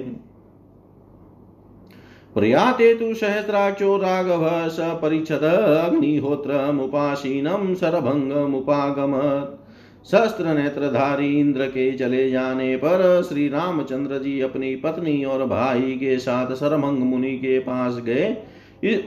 प्रयाते 2.33 2.93
तु 2.93 3.13
सहस्राक्षो 3.13 3.97
राघव 3.97 4.69
स 4.69 4.77
परिच्छद 4.79 5.43
अग्निहोत्रमुपासीनं 5.83 7.75
शरभङ्गमुपागमत् 7.75 9.66
सहस्त्र 10.11 10.53
नेत्रधारी 10.53 11.39
इंद्र 11.39 11.65
के 11.65 11.91
चले 11.91 12.29
जाने 12.31 12.75
पर 12.75 13.21
श्री 13.29 13.47
रामचंद्र 13.47 14.17
जी 14.17 14.39
अपनी 14.41 14.75
पत्नी 14.75 15.23
और 15.23 15.45
भाई 15.45 15.91
के 15.93 16.17
साथ 16.17 16.53
सरभंग 16.55 17.03
मुनि 17.03 17.31
के 17.31 17.57
पास 17.59 17.97
गए। 18.05 18.35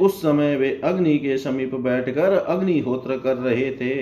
उस 0.00 0.20
समय 0.22 0.56
वे 0.56 0.80
अग्नि 0.84 1.16
के 1.18 1.38
समीप 1.38 1.74
बैठकर 1.74 2.32
अग्निहोत्र 2.32 3.16
कर 3.16 3.36
रहे 3.36 3.70
थे। 3.70 3.94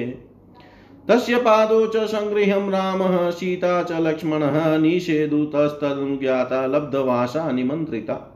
तस्य 1.08 1.36
पादौ 1.36 1.86
च 1.86 2.06
सङ्गृह्यं 2.06 2.70
रामः, 2.70 3.30
सीता 3.30 3.82
च 3.82 4.00
लक्ष्मणः 4.00 4.76
निषेधुतस्तदनुज्ञाता 4.78 6.66
लब्धवासा 6.66 7.50
निमंत्रिता 7.52 8.34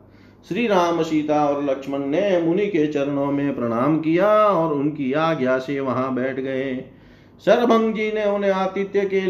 श्री 0.48 0.66
राम 0.66 1.02
सीता 1.02 1.44
और 1.46 1.64
लक्ष्मण 1.64 2.06
ने 2.06 2.42
मुनि 2.42 2.66
के 2.66 2.86
चरणों 2.86 3.26
में 3.32 3.54
प्रणाम 3.56 3.98
किया 3.98 4.28
और 4.28 4.72
उनकी 4.74 5.12
आज्ञा 5.12 5.58
से 5.58 5.80
वहाँ 5.80 6.14
बैठ 6.14 6.40
गए। 6.40 6.72
सरभंग 7.40 7.94
जी 7.94 8.10
ने 8.12 8.24
उन्हें 8.24 8.50
आतिथ्य 8.50 9.00
के 9.04 9.20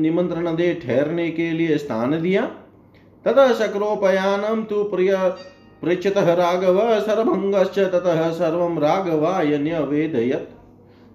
निमंत्रण 0.00 0.54
दे 0.56 0.72
ठहरने 0.74 1.30
के 1.30 1.50
लिए 1.52 1.76
स्थान 1.78 2.20
दिया। 2.22 2.42
ततः 3.24 3.52
शक्रोपयानम 3.54 4.62
तु 4.62 4.82
प्रिय 4.84 5.16
पृच्छतः 5.82 6.32
राघव 6.34 6.78
सरभंगश्च 7.00 7.78
ततः 7.78 8.28
सर्वं 8.30 8.78
राघवाय 8.78 9.58
न्यवेदयत् 9.58 10.52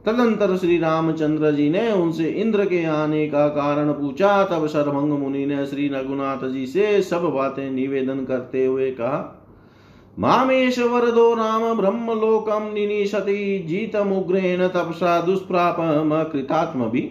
तदंतर 0.06 0.56
श्री 0.58 0.78
रामचंद्र 0.78 1.52
जी 1.52 1.70
ने 1.70 1.92
उनसे 1.92 2.26
इंद्र 2.26 2.66
के 2.66 2.84
आने 2.86 3.28
का 3.28 3.48
कारण 3.48 3.92
पूछा। 3.94 4.44
तब 4.46 4.68
सरभंग 4.68 5.12
मुनि 5.14 5.46
ने 5.46 5.66
श्री 5.66 5.88
रघुनाथ 5.88 6.48
जी 6.50 6.66
से 6.68 7.02
सब 7.02 7.24
बातें 7.34 7.70
निवेदन 7.72 8.24
करते 8.26 8.66
हुए 8.66 8.90
कहा 8.92 9.18
मामेश 10.20 10.80
वरदो 10.80 11.34
राम 11.34 11.74
ब्रह्म 11.74 12.12
लोकम 12.12 12.74
निनिशति 12.74 13.92
मुग्रेण 14.08 14.68
तपसा 14.68 15.22
दुष्प्रापम 15.22 16.24
कृतात्म 16.34 16.86
भी 16.86 17.02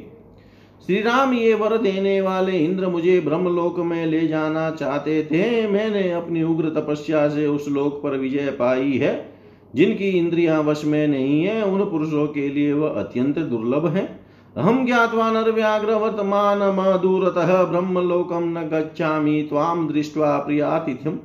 श्री 0.87 1.01
राम 1.03 1.33
ये 1.33 1.55
वर 1.55 1.77
देने 1.77 2.21
वाले 2.21 2.53
इंद्र 2.53 2.89
मुझे 2.89 3.21
ब्रह्मलोक 3.21 3.79
में 3.79 4.07
ले 4.07 4.27
जाना 4.29 4.71
चाहते 4.71 5.23
थे। 5.25 5.67
मैंने 5.67 6.13
अपनी 6.13 6.43
उग्र 6.43 6.69
तपस्या 6.69 7.29
से 7.29 7.47
उस 7.47 7.69
लोक 7.69 8.03
पर 8.03 8.17
विजय 8.17 8.51
पाई 8.51 8.93
है। 8.93 9.33
जिनकी 9.75 10.09
इंद्रियाँ 10.09 10.63
वश 10.63 10.85
में 10.85 11.09
नहीं 11.09 11.43
है, 11.45 11.63
उन 11.63 11.85
पुरुषों 11.85 12.27
के 12.27 12.49
लिए 12.49 12.73
वह 12.73 12.89
अत्यंत 12.89 13.39
दुर्लभ 13.39 13.87
है। 13.87 14.21
हम 14.59 14.87
ज्ञावा 14.87 15.31
नरव्याघ्र 15.31 15.95
वर्तमान 15.95 16.59
दूरतः 16.99 17.63
ब्रह्मलोकम 17.63 18.59
न 18.59 18.69
गच्छामि 18.73 19.47
त्वाम 19.49 19.89
दृष्ट्वा 19.89 20.39
प्रियातिथ्यम 20.39 21.19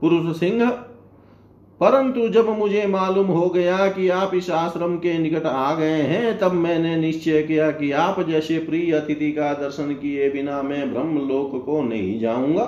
पुरुष 0.00 0.36
सिंह 0.36 0.70
परंतु 1.80 2.28
जब 2.28 2.48
मुझे 2.48 2.86
मालूम 2.86 3.26
हो 3.26 3.48
गया 3.48 3.86
कि 3.88 4.08
आप 4.08 4.34
इस 4.34 4.50
आश्रम 4.50 4.96
के 4.96 5.18
निकट 5.18 5.46
आ 5.46 5.74
गए 5.74 6.00
हैं, 6.02 6.38
तब 6.38 6.52
मैंने 6.52 6.96
निश्चय 6.96 7.42
किया 7.42 7.70
कि 7.70 7.92
आप 7.92 8.20
जैसे 8.28 8.58
प्रिय 8.58 8.92
अतिथि 8.92 9.30
का 9.32 9.52
दर्शन 9.52 9.92
किए 9.92 10.30
बिना 10.30 10.62
मैं 10.62 10.92
ब्रह्म 10.92 11.28
लोक 11.28 11.64
को 11.66 11.82
नहीं 11.82 12.20
जाऊँगा। 12.20 12.64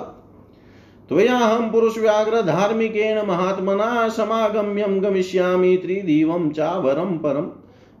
त्वया 1.09 1.39
तो 1.39 1.45
हम 1.45 1.71
पुरुष 1.71 1.93
पुरुषव्याघ्र 1.93 2.41
धार्मिकेन 2.41 3.17
महात्मना 3.25 4.07
समागम्यम 4.09 4.99
गमिष्यामि 4.99 5.77
त्रिदिवं 5.77 6.49
चावरम 6.49 7.17
परम 7.17 7.49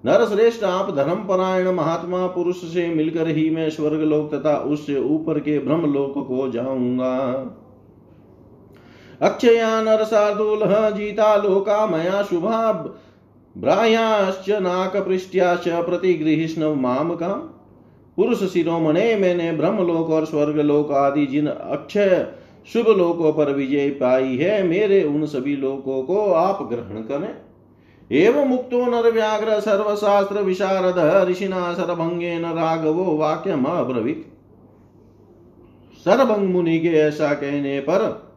नरश्रेष्ठ 0.03 0.63
आप 0.63 0.95
धर्म 0.95 1.23
परायण 1.23 1.67
महात्मा 1.67 2.27
पुरुष 2.27 2.61
से 2.73 2.87
मिलकर 2.87 3.27
ही 3.27 3.49
मैं 3.49 3.69
स्वर्ग 3.69 4.01
लोक 4.01 4.33
तथा 4.33 4.55
उससे 4.57 4.97
ऊपर 4.99 5.39
के 5.39 5.59
ब्रह्म 5.59 5.93
लोक 5.93 6.13
को 6.27 6.51
जाऊँगा। 6.51 7.17
अक्षया 9.21 9.81
नर 9.81 10.03
शार्दूल 10.03 10.59
जीता 10.91 11.35
लोका 11.35 11.85
मया 11.85 12.21
शुभा 12.23 12.71
ब्राह्याश्च 13.55 14.49
नाकपृष्ट्याश्च 14.61 15.67
प्रतिगृहिष्णव 15.85 16.75
माम 16.75 17.13
का 17.15 17.33
पुरुष 18.17 18.43
शिरोमणे 18.43 19.15
मैंने 19.15 19.51
ब्रह्मलोक 19.51 20.09
और 20.09 20.25
स्वर्गलोक 20.25 20.91
आदि 20.91 21.25
जिन 21.25 21.47
अक्षय 21.47 22.27
शुभ 22.73 22.87
लोकों 22.87 23.31
पर 23.33 23.51
विजय 23.51 23.89
पाई 23.89 24.35
है, 24.37 24.63
मेरे 24.63 25.03
उन 25.03 25.25
सभी 25.25 25.55
लोकों 25.55 26.01
को 26.03 26.31
आप 26.31 26.67
ग्रहण 26.71 27.01
करें। 27.01 27.29
एवं 28.11 28.47
मुक्तो 28.47 28.85
नर 28.85 29.11
व्याघ्र 29.11 29.59
सर्वशास्त्र 29.59 30.41
विशारद 30.41 31.29
ऋषिना 31.29 31.71
न 31.71 32.53
राघवो 32.57 33.17
वाक्य 33.17 33.51
अब्रवीत। 33.51 34.25
सरभंग 36.05 36.49
मुनि 36.49 36.79
के 36.79 36.89
ऐसा 36.97 37.33
कहने 37.33 37.79
पर 37.79 38.30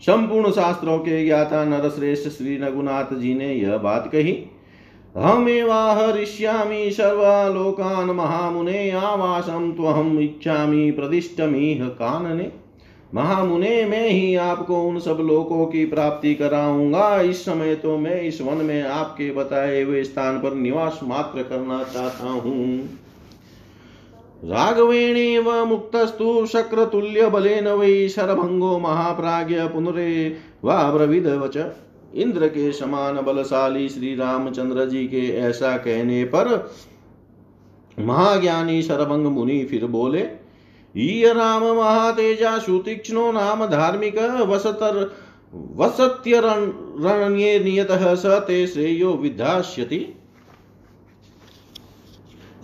संपूर्ण 0.00 0.50
शास्त्रों 0.50 0.98
के 0.98 1.24
ज्ञाता 1.24 1.64
नरश्रेष्ठ 1.64 2.28
श्री 2.28 2.56
रघुनाथ 2.56 3.14
जी 3.14 3.34
ने 3.34 3.54
यह 3.54 3.76
बात 3.76 4.08
कही। 4.12 4.38
हमेवाहरिष्यामि 5.16 6.90
सर्वलोकान् 6.90 8.10
महामुने 8.10 8.90
आवासं 8.90 9.72
त्वहम् 9.72 10.20
इच्छामि 10.20 10.90
प्रदिष्टमिह 10.90 11.88
कानने। 11.88 12.50
महामुने, 13.14 13.84
मैं 13.84 14.08
ही 14.08 14.34
आपको 14.34 14.82
उन 14.82 14.98
सब 14.98 15.18
लोकों 15.20 15.66
की 15.66 15.84
प्राप्ति 15.84 16.34
कराऊँगा। 16.34 17.20
इस 17.20 17.44
समय 17.44 17.74
तो 17.74 17.98
मैं 17.98 18.20
इस 18.22 18.40
वन 18.40 18.56
में 18.56 18.82
आपके 18.82 19.30
बताए 19.30 19.82
हुए 19.82 20.04
स्थान 20.04 20.38
पर 20.38 20.54
निवास 20.54 21.00
मात्र 21.04 21.42
करना 21.42 21.82
चाहता 21.84 22.28
हूँ। 22.28 22.97
राघवेणेव 24.44 25.50
मुक्तस्तु 25.64 26.46
शक्रतुल्य 26.46 27.28
बलेन 27.28 27.66
वै 27.66 28.08
शरभंगो 28.08 28.78
महाप्राज्य 28.78 29.66
पुनरे 29.66 30.10
वाब्रविद 30.64 31.26
वच 31.26 31.56
इंद्र 32.16 32.48
के 32.48 32.70
समान 32.72 33.20
बलशाली 33.20 33.88
श्री 33.88 34.14
रामचंद्र 34.14 34.84
जी 34.88 35.06
के 35.06 35.26
ऐसा 35.38 35.76
कहने 35.76 36.24
पर 36.24 36.48
महाज्ञानी 37.98 38.82
शरभंग 38.82 39.26
मुनि 39.26 39.64
फिर 39.64 39.86
बोले 39.86 40.22
राम 41.34 41.62
महातेजा 41.76 42.58
सुतीक्ष्णो 42.58 43.30
नाम 43.32 43.66
धार्मिक 43.66 44.18
वसतर 44.48 45.10
वसत्य 45.76 46.40
रणन्ये 46.40 47.58
नियतः 47.58 48.14
स 48.14 48.40
ते 48.46 48.66
श्रेयो 48.66 49.12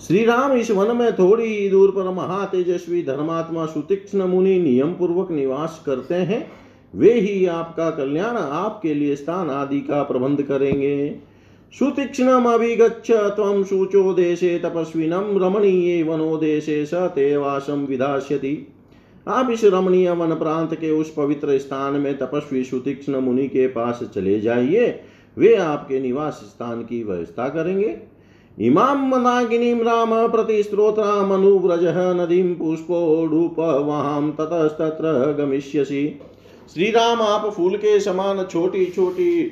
श्री 0.07 0.25
राम 0.25 0.53
इस 0.53 0.71
वन 0.71 0.97
में 0.97 1.13
थोड़ी 1.13 1.45
ही 1.45 1.69
दूर 1.69 1.91
पर 1.91 2.11
महातेजस्वी 2.11 3.03
धर्मात्मा 3.03 3.67
सुतीक्ष्ण 3.67 4.25
मुनि 4.25 4.59
नियम 4.59 4.93
पूर्वक 4.93 5.31
निवास 5.31 5.83
करते 5.87 6.15
हैं। 6.15 6.51
वे 6.95 7.13
ही 7.13 7.47
आपका 7.47 7.91
कल्याण, 7.91 8.37
आपके 8.37 8.95
लिए 8.95 9.17
स्थान 9.17 9.51
आदि 9.51 9.81
का 9.81 10.03
प्रबंध 10.03 10.43
करेंगे। 10.43 11.17
सुतीक्ष्णम 11.73 12.45
अभिगच्छ, 12.45 13.11
त्वं 13.11 13.65
शुचो 13.65 14.13
देशे 14.13 14.59
तपस्विनं 14.59 15.41
रमणीये 15.41 16.03
वनो 16.03 16.37
देशे 16.37 16.87
स 16.87 16.95
ते 16.95 17.37
वासम 17.37 17.87
विधास्यति। 17.87 18.75
आप 19.29 19.51
इस 19.51 19.65
रमणीय 19.65 20.11
वन 20.11 20.35
प्रांत 20.35 20.75
के 20.75 20.91
उस 20.91 21.15
पवित्र 21.17 21.59
स्थान 21.59 21.95
में 21.95 22.19
तपस्वी 22.19 22.65
सुतीक्ष्ण 22.65 23.21
मुनि 23.21 23.49
के 23.49 23.67
पास 23.67 24.11
चले 24.15 24.41
जाइए। 24.41 25.01
वे 25.37 25.55
आपके 25.55 26.01
निवास 26.01 26.33
स्थान 26.33 26.83
की 26.83 27.05
व्यवस्था 27.05 27.49
करेंगे। 27.49 28.14
इमाम 28.59 29.09
मनागिनीं 29.09 29.75
राम 29.81 30.11
प्रतिस्त्रोत्रामनुव्रजः 30.29 31.97
नदीं 32.15 32.55
पुष्पोडुप 32.55 33.59
वहाँ 33.59 34.31
ततस्तत्र 34.31 35.33
गमिष्यसि। 35.39 36.21
श्री 36.75 36.91
राम 36.91 37.23
आप 37.23 37.51
फूल 37.55 37.77
के 37.77 37.99
समान 38.01 38.45
छोटी 38.45 38.85
छोटी 38.87 39.45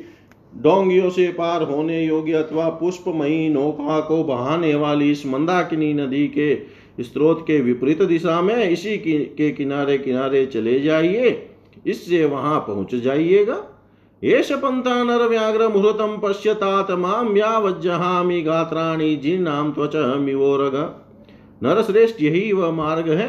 डोंगियों 0.56 1.10
से 1.10 1.26
पार 1.28 1.62
होने 1.62 2.04
योग्य 2.04 2.32
अथवा 2.32 2.68
पुष्पमयी 2.70 3.48
नौका 3.48 4.00
को 4.00 4.22
बहाने 4.24 4.74
वाली 4.74 5.10
इस 5.10 5.26
मंदाकिनी 5.26 5.92
नदी 5.94 6.26
के 6.28 6.54
स्त्रोत 7.00 7.44
के 7.46 7.60
विपरीत 7.60 8.02
दिशा 8.02 8.40
में 8.42 8.68
इसी 8.68 8.96
के 8.98 9.50
किनारे 9.50 9.98
किनारे 9.98 10.46
चले 10.46 10.80
जाइए। 10.80 11.48
इससे 11.86 12.24
वहाँ 12.24 12.60
पहुँच 12.60 12.94
जाइएगा। 12.94 13.62
एष 14.22 14.50
पंथा 14.52 15.02
नर 15.04 15.26
व्याघ्र 15.28 15.66
मुहूर्तम 15.68 16.16
पश्यतात 16.22 16.90
माम 16.98 17.36
यावज्जहामि 17.36 18.40
गात्राणि 18.42 19.14
जिन्नाम 19.16 19.72
त्वच 19.72 19.96
मिवोरग 20.20 20.76
नर 21.62 21.82
श्रेष्ठ 21.82 22.22
यही 22.22 22.52
वह 22.52 22.70
मार्ग 22.72 23.08
है, 23.10 23.26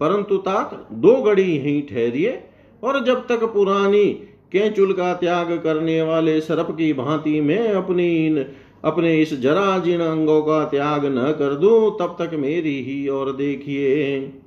परंतु 0.00 0.36
तात 0.38 0.74
दो 0.96 1.14
घड़ी 1.22 1.58
ही 1.58 1.80
ठहरिए, 1.90 2.38
और 2.82 3.02
जब 3.04 3.26
तक 3.26 3.44
पुरानी 3.44 4.04
कैचुल 4.52 4.92
का 4.92 5.12
त्याग 5.14 5.52
करने 5.64 6.00
वाले 6.02 6.40
सर्प 6.40 6.70
की 6.70 6.92
भांति 6.92 7.40
में 7.40 7.68
अपनी 7.68 8.44
अपने 8.84 9.16
इस 9.16 9.38
जरा 9.40 9.78
जिन 9.78 10.00
अंगों 10.00 10.40
का 10.42 10.64
त्याग 10.64 11.04
न 11.08 11.32
कर 11.38 11.54
दूँ, 11.54 11.90
तब 11.98 12.16
तक 12.20 12.34
मेरी 12.36 12.78
ही 12.82 13.06
और 13.08 13.32
देखिए। 13.32 14.41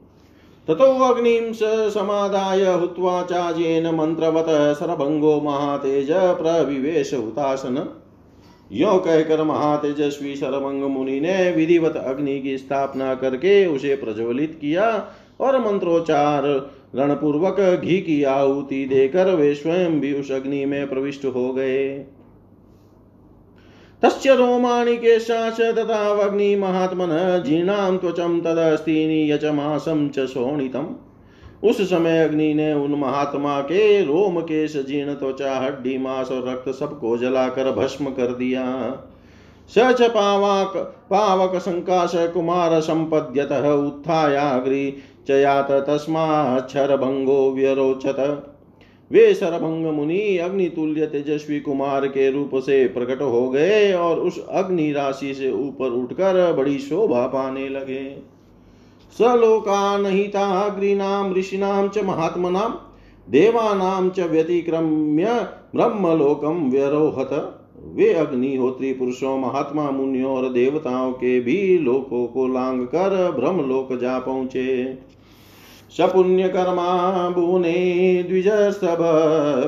ततो 0.67 0.85
अग्निम 1.03 1.51
समादाय 1.91 2.65
हुत्वा 2.73 3.21
चाजेन 3.23 3.87
मंत्रवत 3.95 4.45
सरभंगो 4.77 5.41
महातेज 5.41 6.07
प्रविवेश 6.11 7.13
हुतासन। 7.13 7.77
यो 8.71 8.97
कहकर 8.97 9.43
महातेजस्वी 9.43 10.35
सरभंग 10.35 10.83
मुनि 10.83 11.19
ने 11.19 11.51
विधिवत 11.51 11.95
अग्नि 11.95 12.39
की 12.41 12.57
स्थापना 12.57 13.13
करके 13.15 13.65
उसे 13.65 13.95
प्रज्वलित 13.95 14.57
किया 14.61 14.87
और 15.41 15.59
मंत्रोच्चार 15.61 16.43
रणपूर्वक 16.95 17.59
घी 17.85 17.97
की 17.97 18.23
आहुति 18.23 18.85
देकर 18.85 19.33
वे 19.35 19.53
स्वयं 19.55 19.99
भी 19.99 20.13
उस 20.13 20.31
अग्नि 20.31 20.65
में 20.65 20.87
प्रविष्ट 20.89 21.25
हो 21.25 21.51
गए। 21.53 22.05
तस्य 24.03 24.35
रोमाणि 24.35 24.95
केशाच 24.97 25.61
तथावग्नि 25.61 26.55
महात्मन 26.55 27.43
जीर्णां 27.45 27.97
त्वचं 27.97 28.39
तदस्तीनि 28.39 29.31
यचमासं 29.31 30.09
च 30.09 30.19
शोणितम्। 30.25 30.87
उस 31.63 31.89
समय 31.89 32.23
अग्नि 32.23 32.53
ने 32.53 32.73
उन 32.73 32.91
महात्मा 32.91 33.59
के 33.61 34.01
रोम 34.01 34.39
केश, 34.39 34.77
जीर्ण, 34.77 35.13
त्वचा, 35.13 35.59
हड्डी, 35.59 35.97
मांस 35.97 36.31
और 36.31 36.49
रक्त 36.49 36.69
सबको 36.69 37.17
जलाकर 37.17 37.71
भस्म 37.71 38.05
कर 38.05 38.33
दिया। 38.33 38.65
स 39.69 39.77
च 39.77 40.09
पावाक, 40.09 40.77
पावक 41.09 41.55
संकाश 41.55 42.11
कुमार 42.15 42.79
संपद्यत 42.79 43.51
उत्थायाग्रि 43.51 44.97
चयात 45.27 45.71
तस्माक्षरभंगो 45.71 47.51
व्यरोचत। 47.51 48.51
वे 49.11 49.33
सरभंग 49.33 49.85
मुनि 49.85 50.37
अग्नि 50.37 50.69
तुल्य 50.69 51.05
तेजस्वी 51.05 51.59
कुमार 51.59 52.07
के 52.07 52.31
रूप 52.31 52.51
से 52.55 52.87
प्रकट 52.87 53.21
हो 53.21 53.49
गए 53.49 53.93
और 53.93 54.19
उस 54.19 54.47
अग्नि 54.47 54.91
राशि 54.91 55.33
से 55.33 55.51
ऊपर 55.51 55.85
उठकर 55.85 56.53
बड़ी 56.53 56.79
शोभा 56.79 57.27
पाने 57.27 57.69
लगे। 57.69 58.17
सलोकानहिताग्रीणाम 59.17 61.33
ऋषिणाम 61.33 61.87
च, 61.87 62.03
महात्मनाम, 62.03 62.79
देवानाम 63.29 64.09
च 64.09 64.19
व्यतिक्रम्य 64.19 65.47
ब्रह्मलोकम 65.75 66.71
व्यरोहत। 66.71 67.61
वे 67.95 68.13
अग्निहोत्री 68.13 68.93
पुरुषों, 68.93 69.37
महात्मा, 69.37 69.91
मुनियों 69.91 70.37
और 70.37 70.53
देवताओं 70.53 71.11
के 71.11 71.39
भी 71.39 71.77
लोकों 71.77 72.27
को 72.27 72.47
लांग 72.47 72.85
कर 72.85 73.31
ब्रह्मलोक 73.31 73.93
जा 73.93 74.19
पहुँचे। 74.19 74.97
सपुण्यकर्मा 75.91 77.29
भुवने 77.29 78.23
द्विजस्तभ 78.23 78.97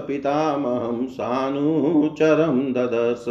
पितामहं 0.07 1.07
सानुचरं 1.07 2.73
ददस 2.73 3.25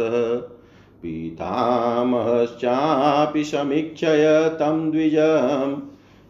पितामहश्चापि 1.03 3.43
समीक्षय 3.43 4.49
तं 4.53 4.91
द्विजं 4.91 5.77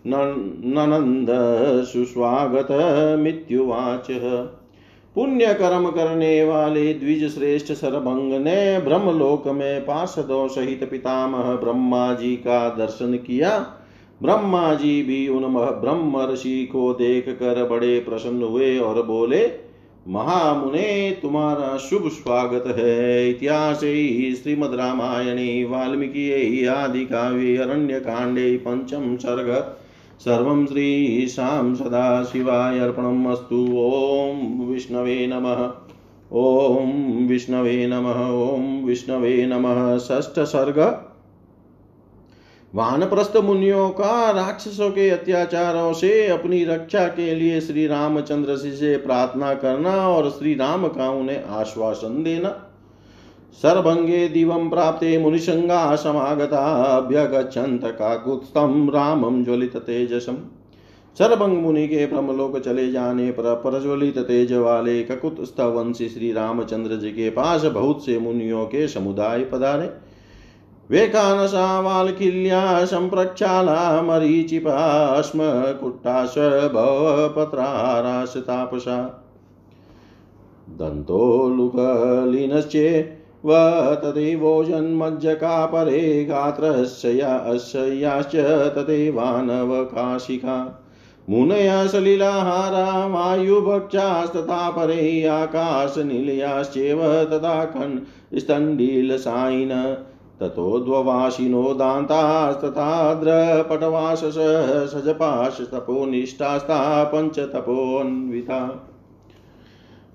ननन्द 0.05 1.27
सुस्वागतमित्युवाच 1.85 4.07
पुण्य 5.15 5.53
कर्म 5.53 5.89
करने 5.89 6.43
वाले 6.43 6.93
द्विज 6.93 7.35
श्रेष्ठ 7.35 7.73
सरभंग 7.73 8.33
ने 8.33 8.79
ब्रह्मलोक 8.79 9.47
में 9.47 9.81
पार्षदों 9.81 10.47
सहित 10.47 10.87
पितामह 10.91 11.55
ब्रह्मा 11.55 12.13
जी 12.13 12.35
का 12.35 12.69
दर्शन 12.69 13.17
किया। 13.17 13.73
ब्रह्मा 14.23 14.73
जी 14.73 15.03
भी 15.03 15.27
उन 15.27 15.43
ब्रह्म 15.53 16.33
ऋषि 16.33 16.65
को 16.65 16.93
देख 16.93 17.29
कर 17.29 17.69
बड़े 17.69 17.99
प्रसन्न 17.99 18.43
हुए 18.43 18.79
और 18.79 19.03
बोले, 19.05 19.67
महामुने, 20.07 21.17
तुम्हारा 21.21 21.77
शुभ 21.77 22.07
स्वागत 22.07 22.63
है। 22.77 23.29
इतिहास 23.29 23.79
श्रीमद 24.43 24.73
रामायणे, 24.73 25.63
वाल्मीकि 25.63 26.65
आदि 26.65 27.05
काव्ये 27.05 27.57
अरण्य 27.57 27.99
कांडे 27.99 28.57
पंचम 28.57 29.17
सर्ग, 29.17 29.77
सर्व 30.19 30.65
श्री 30.65 31.07
श्रीशां 31.07 31.75
सदाशिवाय 31.75 32.79
अर्पणम् 32.79 33.27
अस्तु। 33.27 33.67
ॐ 33.77 34.65
विष्णवे 34.65 35.27
नमः। 35.27 35.71
ॐ 36.33 37.27
विष्णवे 37.27 37.87
नमः। 37.87 38.27
ॐ 38.55 38.85
विष्णवे 38.85 39.45
नमः। 39.45 39.97
षष्ठ 39.97 40.39
सर्ग 40.39 41.06
वानप्रस्थ 42.73 43.35
मुनियों 43.37 43.89
का 43.89 44.31
राक्षसों 44.31 44.89
के 44.89 45.09
अत्याचारों 45.09 45.91
से 45.93 46.27
अपनी 46.27 46.63
रक्षा 46.65 47.07
के 47.07 47.35
लिए 47.35 47.59
श्री 47.61 47.85
रामचंद्र 47.87 48.55
जी 48.57 48.71
से 48.71 48.95
प्रार्थना 48.97 49.53
करना 49.53 49.91
और 50.09 50.29
श्री 50.29 50.53
राम 50.55 50.87
का 50.87 51.09
उन्हें 51.09 51.43
आश्वासन 51.43 52.23
देना। 52.23 52.49
सर्वंगे 53.63 54.27
दिवं 54.27 54.69
प्राप्ते 54.69 55.17
मुनिसंगा 55.17 55.95
समागता 55.95 56.65
अभ्यगछन्त 56.97 57.85
काकुत्स्थं 57.85 58.89
रामम 58.89 59.43
ज्वलित 59.43 59.77
तेजसम 59.77 60.37
सर्वंग 61.17 61.57
मुनि 61.57 61.87
के 61.87 62.05
प्रमलोक 62.05 62.57
चले 62.59 62.91
जाने 62.91 63.31
पर 63.31 63.53
प्रज्वलित 63.55 64.17
तेज 64.17 64.53
वाले 64.53 65.01
ककुत 65.03 65.39
वंशी 65.59 66.09
श्री 66.09 66.31
रामचंद्र 66.31 66.95
जी 66.95 67.11
के 67.11 67.29
पास 67.29 67.63
बहुत 67.63 68.05
से 68.05 68.19
मुनियों 68.19 68.65
के 68.65 68.87
समुदाय 68.87 69.43
पधारे। 69.43 69.89
वेकानसा 70.91 71.79
वाल्किल्या 71.81 72.85
सम्प्रक्षाला 72.85 74.01
मरीचिपाश्म 74.01 75.39
कुट्टाश 75.79 76.37
भवपत्राराशतापसा 76.73 78.97
दन्तोलुकलीनश्चे 80.79 82.89
व 83.45 83.53
तथैवोजन्मज्जकापरे 84.03 86.23
गात्रस्य 86.23 87.11
याश्च 87.13 88.35
तथैवानवकाशिका 88.77 90.57
मुनय 91.29 91.87
सलिलाहारा 91.87 93.05
वायुभक्षास्तथा 93.13 94.69
परे 94.77 95.27
आकाशनिलयाश्चेव 95.27 97.01
तथा 97.33 97.63
खण् 97.65 97.97
स्तण्डीलसायिन 100.41 100.41
ततोद्ववासिनो 100.41 101.73
दान्तास्तथाद्रपटवासस 101.73 104.35
सजपाशतपोनिष्ठास्ता 104.93 107.03
पञ्चतपोन्विता 107.03 108.83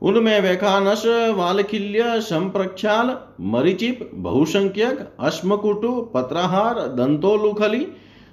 उनमें 0.03 0.41
वैखानस 0.41 1.03
वालखिल्य 1.37 2.21
संप्रक्षाल 2.21 3.17
मरिचिप, 3.41 4.11
बहुसंख्यक 4.15 5.17
अश्मकुटु 5.21 6.11
पत्रहार, 6.15 6.75
दंतोलुखली 6.75 7.87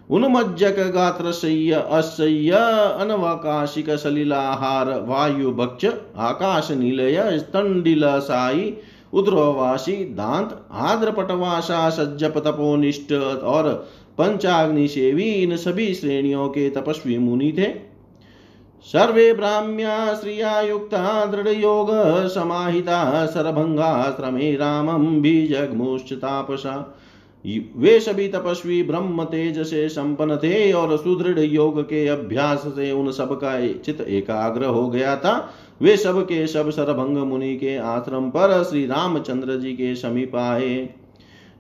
उन्मज्जक 0.09 0.79
गात्रशय्य 0.79 1.83
असह्य 1.91 2.51
अनवकाशिक 2.99 3.89
सलिलाहार 3.89 5.01
वायुभक्ष 5.01 5.85
आकाश 6.17 6.71
निलय 6.71 7.39
स्तंडिलसाई 7.39 8.77
उद्रवासी 9.13 9.95
दांत 10.15 10.57
आद्रपटवासा 10.71 11.89
सज्जप 11.89 12.37
तपोनिष्ठ 12.37 13.13
और 13.43 13.69
पंचाग्नि 14.17 14.87
सेवी 14.87 15.29
इन 15.33 15.55
सभी 15.57 15.93
श्रेणियों 15.93 16.47
के 16.49 16.69
तपस्वी 16.69 17.17
मुनि 17.17 17.51
थे। 17.57 17.67
सर्वे 18.85 19.33
ब्राह्म्या 19.33 20.13
श्रिया 20.13 20.59
युक्ता, 20.61 21.25
दृढ़योग 21.25 21.89
समाहिता 22.27 23.25
सरभंगाश्रमे 23.25 24.55
रामं 24.55 25.21
बीजग्मुश्च 25.21 26.13
तापसा। 26.13 26.75
वे 27.75 27.99
सभी 27.99 28.27
तपस्वी 28.27 28.81
ब्रह्म 28.83 29.23
तेज 29.23 29.59
से 29.67 29.87
संपन्न 29.89 30.35
थे 30.37 30.71
और 30.71 30.97
सुदृढ़ 30.97 31.39
योग 31.39 31.81
के 31.81 32.07
अभ्यास 32.07 32.63
से 32.67 32.91
उन 32.91 33.11
सब 33.11 33.33
का 33.33 33.59
चित 33.75 34.01
एकाग्र 34.01 34.65
हो 34.65 34.87
गया 34.89 35.15
था। 35.15 35.33
वे 35.81 35.97
सब 35.97 36.21
के 36.23 36.45
सब 36.47 36.69
सरभंग 36.69 37.17
मुनि 37.17 37.55
के 37.55 37.77
आश्रम 37.77 38.29
पर 38.29 38.63
श्री 38.63 38.85
रामचंद्र 38.85 39.55
जी 39.55 39.71
के 39.73 39.95
समीप 39.95 40.35
आए। 40.35 40.89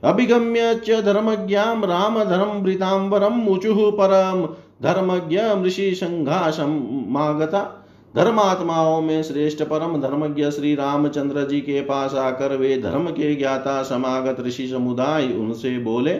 अभिगम्य 0.03 0.73
च 0.87 1.01
धर्मज्ञाम 1.05 1.85
राम 1.85 2.23
धर्म 2.23 2.61
वृतांबरम 2.61 3.33
मुचु 3.33 3.91
परम 3.91 4.45
धर्मज्ञ 4.83 5.39
ऋषि 5.63 5.91
संघासमागता 5.95 7.61
धर्मात्माओं 8.15 9.01
में 9.01 9.23
श्रेष्ठ 9.23 9.63
परम 9.63 10.01
धर्मज्ञ 10.01 10.49
श्री 10.51 10.75
रामचंद्र 10.75 11.47
जी 11.47 11.59
के 11.61 11.81
पास 11.81 12.13
आकर 12.15 12.55
वे 12.55 12.77
धर्म 12.77 13.07
के 13.09 13.35
ज्ञाता 13.35 13.81
समागत 13.83 14.39
ऋषि 14.39 14.67
समुदाय 14.67 15.27
उनसे 15.33 15.77
बोले 15.79 16.13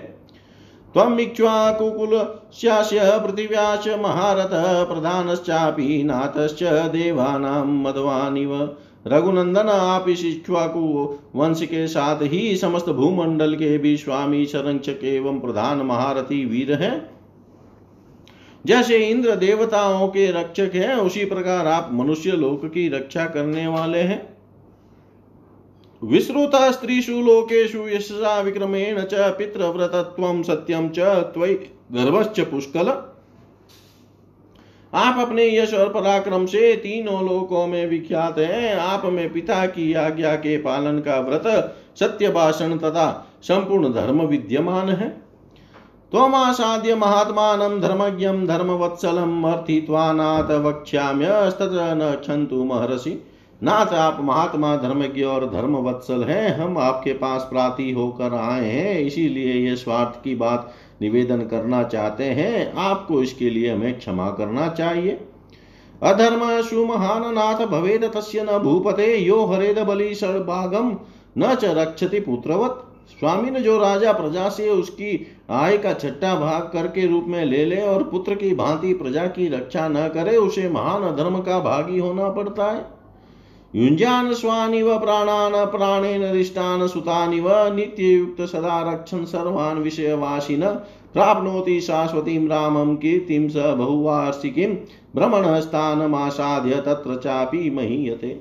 त्वम् 0.94 1.20
इक्ष्वाकुकुलस्यास्य 1.20 3.00
पृथिव्याश्च 3.04 3.88
महारथ 3.88 4.54
प्रधानश्चापि 4.88 6.04
नाथश्च 6.04 6.64
देवानां 6.64 7.66
मदवानिव। 7.66 8.78
रघुनंदन 9.08 9.70
आप 9.70 10.10
इस 10.10 10.26
इक्ष्वाकु 10.26 11.18
वंश 11.36 11.62
के 11.66 11.88
साथ 11.88 12.18
ही 12.22 12.56
समस्त 12.58 12.90
भूमंडल 12.90 13.56
के 13.56 13.78
भी 13.78 13.98
स्वामी 13.98 14.46
संरक्षक 14.46 15.04
एवं 15.04 15.40
प्रधान 15.40 15.78
महारथी 15.78 16.46
वीर 16.46 16.74
हैं। 16.74 17.10
जैसे 18.66 18.98
इंद्र 18.98 19.36
देवताओं 19.36 20.08
के 20.08 20.32
रक्षक 20.32 20.72
हैं, 20.76 20.96
उसी 20.96 21.26
प्रकार 21.26 21.68
आप 21.68 21.90
मनुष्य 21.94 22.32
लोक 22.32 22.66
की 22.66 22.90
रक्षा 22.90 23.26
करने 23.26 23.68
वाले 23.68 24.00
हैं। 24.00 24.39
विश्रुता 26.04 26.72
स्त्रीषु 26.72 27.12
लोकेषु 27.12 27.88
यशसा 27.88 28.40
विक्रमेण 28.40 29.02
च 29.02 29.14
पितृव्रतत्वं 29.14 30.44
सत्यम 30.44 30.90
च 30.90 31.00
त्वयि 31.00 31.54
गर्भश्च 31.92 32.40
पुष्कल। 32.40 32.88
आप 34.94 35.20
अपने 35.20 35.58
यश 35.58 35.74
और 35.74 35.94
पराक्रम 35.94 36.46
से 36.46 36.76
तीनों 36.76 37.30
लोकों 37.30 37.68
में 37.68 37.88
विख्यात 37.88 38.40
हैं। 38.40 38.76
आप 38.76 39.06
में 39.06 39.34
पिता 39.34 39.66
की 39.66 39.94
आज्ञा 39.94 40.36
के 40.36 40.58
पालन 40.58 41.00
का 41.00 41.20
व्रत 41.20 41.76
सत्य 42.00 42.30
भाषण 42.30 42.78
तथा 42.78 43.28
संपूर्ण 43.42 43.94
धर्म 43.94 44.22
विद्यमान 44.22 44.90
है। 44.90 45.10
त्वमासाद्य 46.12 46.96
महात्मानं 46.96 47.82
धर्मज्ञं 47.82 48.48
धर्मवत्सलम् 48.48 49.46
अर्थित्वानाथ 49.46 50.52
वक्ष्याम्यस्तत्र 50.52 51.96
न 51.96 52.16
क्षन्तु 52.22 52.64
महर्षि। 52.64 53.24
नाथ 53.64 53.86
आप 53.86 54.18
महात्मा 54.22 54.76
धर्म 54.76 55.02
धर्मज्ञ 55.02 55.24
और 55.24 55.50
धर्म 55.50 55.76
वत्सल 55.76 56.24
हैं, 56.24 56.60
हम 56.60 56.78
आपके 56.78 57.14
पास 57.14 57.42
प्राति 57.42 57.92
होकर 57.92 58.34
आए 58.34 58.66
हैं, 58.66 59.00
इसीलिए 59.00 59.70
ये 59.70 59.76
स्वार्थ 59.76 60.24
की 60.24 60.36
बात 60.36 60.74
निवेदन 61.02 61.38
करना 61.38 61.84
चाहते 61.84 62.24
हैं, 62.24 62.74
आपको 62.74 63.24
इसके 63.24 63.50
लिए 63.50 63.74
हमें 63.74 64.00
क्षमा 64.00 64.30
करना 64.30 64.68
चाहिए। 64.68 65.20
अधर्म 66.04 66.62
सुमहान 66.62 67.34
नाथ 67.34 67.66
भवेद 67.66 68.12
तस्य 68.16 68.44
न 68.44 68.58
भूपते, 68.58 69.18
यो 69.18 69.46
हरेद 69.46 69.80
बलि 69.80 70.16
षडभागम 70.16 70.98
न 71.38 71.56
च 71.56 71.66
रक्षति 71.66 72.20
पुत्रवत। 72.20 72.86
स्वामी 73.10 73.52
ने 73.52 73.60
जो 73.60 73.78
राजा 73.78 74.14
प्रजा 74.14 74.50
से 74.50 74.70
उसकी 74.70 75.28
आय 75.50 75.78
का 75.78 75.94
छठा 75.94 76.36
भाग 76.36 76.62
कर 76.62 76.88
के 76.88 77.08
रूप 77.08 77.26
में 77.28 77.46
ले 77.46 77.66
ले 77.66 77.82
और 77.82 78.04
पुत्र 78.04 78.36
की 78.36 78.56
भांति 78.56 78.94
प्रजा 78.94 79.26
की 79.26 79.50
रक्षा 79.50 79.88
न 79.88 80.08
करे, 80.08 80.38
उसे 80.38 80.70
महान 80.70 81.16
धर्म 81.16 81.40
का 81.40 81.60
भागी 81.60 82.00
होना 82.00 82.30
पड़ता 82.30 82.72
है। 82.72 82.99
युंजान 83.76 84.34
स्वानिव 84.34 84.98
प्राणान 85.00 85.66
प्राणेन 85.66 86.24
रिष्टान 86.32 86.88
सुतानिव 86.88 87.50
नित्ययुक्त 87.76 88.42
सदा 88.42 88.80
रक्षण 88.94 89.26
सर्वान् 89.26 89.82
विषयवासिन 89.84 90.66
प्राप्नोति 91.14 91.82
शाश्वतीं 91.82 92.48
रामं 92.48 92.96
कीर्तिं 92.96 93.48
स 93.50 93.56
बहुवार्षिकीं 93.56 94.74
भ्रमणस्थानमासाद्य 95.16 96.76
तत्र 96.76 97.16
चापि 97.16 97.70
महीयते। 97.70 98.40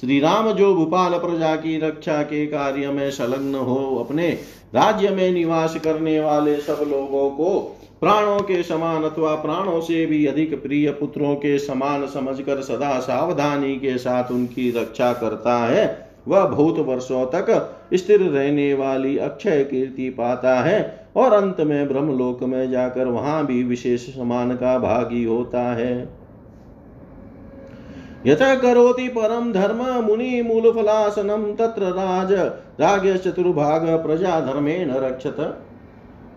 श्री 0.00 0.20
राम 0.20 0.50
जो 0.52 0.74
भूपाल 0.74 1.18
प्रजा 1.18 1.54
की 1.56 1.78
रक्षा 1.78 2.22
के 2.22 2.46
कार्य 2.46 2.90
में 2.90 3.10
संलग्न 3.10 3.54
हो, 3.54 3.96
अपने 3.96 4.28
राज्य 4.74 5.10
में 5.10 5.30
निवास 5.32 5.76
करने 5.84 6.20
वाले 6.20 6.56
सब 6.56 6.84
लोगों 6.88 7.30
को 7.30 7.76
प्राणों 8.00 8.38
के 8.38 8.62
समान 8.62 9.02
अथवा 9.02 9.34
प्राणों 9.34 9.80
से 9.80 10.06
भी 10.06 10.26
अधिक 10.26 10.62
प्रिय 10.62 10.90
पुत्रों 10.90 11.34
के 11.34 11.58
समान 11.58 12.06
समझकर 12.06 12.60
सदा 12.60 12.98
सावधानी 13.00 13.76
के 13.76 13.98
साथ 13.98 14.32
उनकी 14.32 14.70
रक्षा 14.70 15.12
करता 15.12 15.56
है। 15.58 15.84
वह 16.28 16.44
बहुत 16.44 16.78
वर्षों 16.78 17.24
तक 17.26 17.76
स्थिर 17.94 18.20
रहने 18.20 18.74
वाली 18.74 19.16
अक्षय 19.18 19.64
कीर्ति 19.64 20.08
पाता 20.10 20.54
है 20.60 21.08
और 21.16 21.32
अंत 21.32 21.60
में 21.60 21.88
ब्रह्मलोक 21.88 22.42
में 22.42 22.70
जाकर 22.70 23.06
वहाँ 23.06 23.46
भी 23.46 23.62
विशेष 23.64 24.06
समान 24.08 24.56
का 24.56 24.78
भागी 24.78 25.24
होता 25.24 25.62
है। 25.74 26.08
यथा 28.26 28.54
करोति 28.54 29.08
परम 29.08 29.52
धर्म 29.52 29.82
मुनि 30.04 30.42
मूलफलासनं 30.42 31.54
तत्र 31.54 31.92
राज। 32.80 33.18
चतुर्भाग 33.18 33.86
प्रजा 34.06 34.40
धर्मेण 34.40 34.90
रक्षत। 34.90 35.36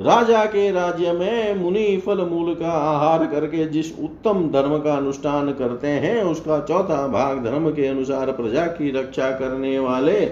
राजा 0.01 0.45
के 0.45 0.71
राज्य 0.71 1.11
में 1.11 1.55
मुनि 1.55 2.01
फल 2.05 2.21
मूल 2.21 2.53
का 2.55 2.71
आहार 2.71 3.25
करके 3.25 3.65
जिस 3.65 3.99
उत्तम 3.99 4.49
धर्म 4.51 4.77
का 4.79 4.93
अनुष्ठान 4.93 5.51
करते 5.53 5.87
हैं, 5.87 6.23
उसका 6.23 6.59
चौथा 6.59 7.07
भाग 7.07 7.43
धर्म 7.43 7.69
के 7.71 7.87
अनुसार 7.87 8.31
प्रजा 8.31 8.65
की 8.65 8.91
रक्षा 8.91 9.29
करने 9.31 9.79
वाले। 9.79 10.27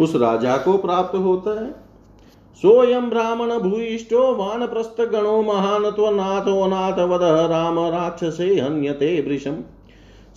उस 0.00 0.14
राजा 0.16 0.56
को 0.56 0.76
प्राप्त 0.78 1.16
होता 1.16 1.64
है। 1.64 1.70
सोयम 2.56 3.10
ब्राह्मण 3.10 3.58
भूयिष्ठो 3.58 4.34
वानप्रस्थगणो 4.34 5.42
महान 5.42 5.90
त्वनाथो 5.90 6.66
नाथ 6.66 6.98
वद 7.08 7.22
राम 7.50 7.78
राक्षसे 7.78 8.60
हन्यते 8.60 9.20
वृषम। 9.28 9.56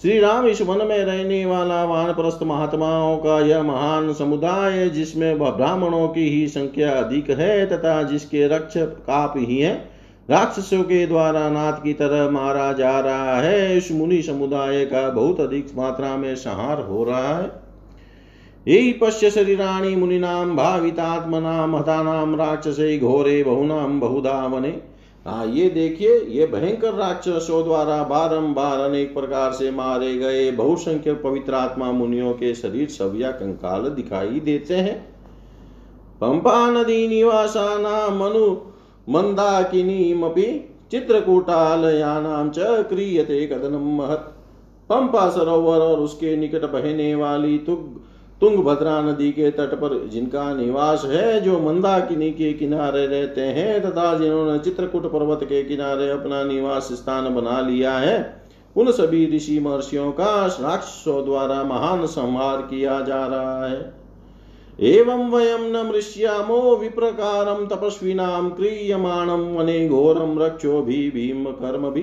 श्री 0.01 0.19
राम 0.19 0.47
इस 0.47 0.61
वन 0.61 0.87
में 0.87 0.97
रहने 0.97 1.45
वाला 1.45 1.83
वानप्रस्थ 1.85 2.39
महात्माओं 2.43 3.17
का 3.17 3.39
यह 3.39 3.63
महान 3.63 4.13
समुदाय, 4.13 4.89
जिसमें 4.89 5.39
ब्राह्मणों 5.39 6.07
की 6.07 6.29
ही 6.29 6.47
संख्या 6.47 6.91
अधिक 6.91 7.29
है 7.29 7.65
तथा 7.65 8.03
जिसके 8.03 8.47
रक्षक 8.47 9.09
आप 9.09 9.33
ही 9.37 9.57
हैं, 9.57 9.89
राक्षसों 10.29 10.83
के 10.83 11.07
द्वारा 11.07 11.49
नाथ 11.49 11.73
की 11.73 11.93
तरह 11.93 12.29
मारा 12.29 12.73
जा 12.73 12.99
रहा 12.99 13.37
है, 13.41 13.77
इस 13.77 13.91
मुनि 13.91 14.21
समुदाय 14.21 14.85
का 14.85 15.09
बहुत 15.09 15.39
अधिक 15.39 15.67
मात्रा 15.77 16.17
में 16.17 16.35
संहार 16.35 16.81
हो 16.81 17.03
रहा 17.03 17.37
है। 17.37 17.51
यही 18.67 18.91
पश्य 18.93 19.31
शरीराणि 19.31 19.95
मुनीनाम, 19.95 20.55
भावितात्मनाम, 20.55 21.75
हतानाम, 21.75 22.35
राक्षसे 22.35 22.97
घोरे, 22.99 23.43
बहुनाम, 23.43 23.99
बहुधा 23.99 24.45
वने 24.45 24.96
ये 25.27 25.69
देखिए, 25.69 26.19
ये 26.19 26.45
भयंकर 26.47 26.93
राक्षसों 26.93 27.63
द्वारा 27.63 28.03
बारंबार 28.03 28.79
अनेक 28.79 29.13
प्रकार 29.13 29.51
से 29.51 29.71
मारे 29.71 30.13
गए 30.17 30.51
बहुसंख्यक 30.51 31.21
पवित्र 31.23 31.53
आत्मा 31.53 31.91
मुनियों 31.91 32.33
के 32.33 32.53
शरीर 32.55 32.87
सब 32.89 33.13
या 33.15 33.31
कंकाल 33.31 33.89
दिखाई 33.89 34.39
देते 34.39 34.75
हैं। 34.75 34.95
पंपा 36.21 36.69
नदी 36.71 37.07
निवासाना 37.07 38.07
मनु 38.09 38.45
मंदाकिनीमपि 39.09 40.45
चित्रकूटालयानाम 40.91 42.49
च 42.49 42.57
क्रियते 42.59 43.45
कदनम 43.47 43.95
महत। 43.97 44.33
पंपा 44.89 45.29
सरोवर 45.29 45.79
और 45.79 45.99
उसके 45.99 46.35
निकट 46.37 46.65
बहने 46.65 47.15
वाली 47.15 47.57
तुग 47.57 48.01
तुंगभद्रा 48.41 49.01
नदी 49.01 49.31
के 49.31 49.51
तट 49.51 49.73
पर 49.75 50.07
जिनका 50.07 50.53
निवास 50.53 51.03
है, 51.05 51.41
जो 51.41 51.59
मंदाकिनी 51.59 52.31
के 52.31 52.53
किनारे 52.53 53.07
रहते 53.07 53.41
हैं, 53.41 53.81
तथा 53.81 54.17
जिन्होंने 54.17 54.59
चित्रकूट 54.59 55.05
पर्वत 55.11 55.39
के 55.43 55.63
किनारे 55.63 56.09
अपना 56.09 56.43
निवास 56.43 56.89
स्थान 56.91 57.35
बना 57.35 57.61
लिया 57.61 57.93
है, 57.93 58.41
उन 58.75 58.91
सभी 58.91 59.35
ऋषि 59.35 59.59
महर्षियों 59.59 60.11
का 60.11 60.45
राक्षसों 60.45 61.25
द्वारा 61.25 61.63
महान 61.63 62.05
संहार 62.05 62.57
किया 62.57 63.01
जा 63.01 63.27
रहा 63.27 63.67
है। 63.67 63.93
एवं 64.79 65.31
वयम 65.31 65.61
न 65.61 65.91
मृष्यामो 65.91 66.77
विप्रकारम 66.77 67.65
तपस्विनाम 67.65 68.49
क्रियमाणम 68.49 69.41
वने 69.41 69.89
घोरम 69.89 70.39
रक्षो 70.39 70.81
भी 70.81 71.11
भीम 71.11 71.45
कर्म 71.45 71.89
भी। 71.89 72.01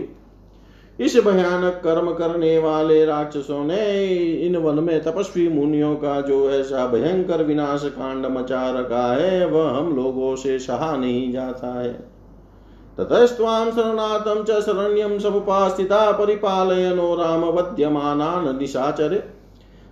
इस 1.01 1.17
भयानक 1.17 1.81
कर्म 1.85 2.13
करने 2.13 2.59
वाले 2.59 3.05
राक्षसों 3.05 3.65
ने 3.65 4.07
इन 4.47 4.57
वन 4.57 4.85
में 4.85 5.03
तपस्वी 5.03 5.49
मुनियों 5.49 5.95
का 5.95 6.21
जो 6.21 6.51
ऐसा 6.51 6.87
भयंकर 6.87 7.43
विनाश 7.43 7.83
कांड 7.85 8.27
मचा 8.27 8.71
रखा 8.71 9.13
है, 9.15 9.47
वह 9.47 9.71
हम 9.71 9.97
लोगों 9.97 10.37
से 10.37 10.59
सहा 10.59 10.97
नहीं 10.97 11.33
जाता 11.33 11.81
है। 11.81 11.93
ततस्त्वां 12.99 13.71
शरणार्थं 13.71 14.45
च 14.45 14.61
शरण्यं 14.61 15.19
समुपास्थिता 15.19 16.13
परिपालयनो 16.13 17.15
राम 17.15 17.45
वध्यमानान् 17.45 18.61
निशाचरे। 18.61 19.23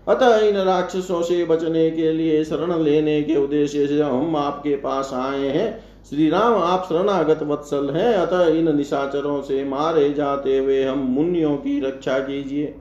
अतः 0.09 0.37
इन 0.37 0.57
राक्षसों 0.57 1.23
से 1.23 1.45
बचने 1.45 1.91
के 1.91 2.13
लिए 2.13 2.45
शरण 2.45 2.83
लेने 2.83 3.23
के 3.23 3.37
उद्देश्य 3.37 3.87
से 3.87 4.03
हम 4.03 4.37
आपके 4.37 4.77
पास 4.77 5.11
आए 5.15 5.49
हैं। 5.49 5.92
श्री 6.11 6.29
राम 6.31 6.55
आप 6.55 6.87
शरणागत 6.89 7.43
वत्सल 7.43 7.91
हैं, 7.91 8.15
अतः 8.15 8.47
इन 8.47 8.77
निशाचरों 8.77 9.43
से 9.43 9.65
मारे 9.65 10.13
जाते 10.13 10.59
हुए 10.59 10.83
हम 10.85 10.99
मुनियों 10.99 11.57
की 11.57 11.79
रक्षा 11.81 12.19
कीजिए। 12.19 12.75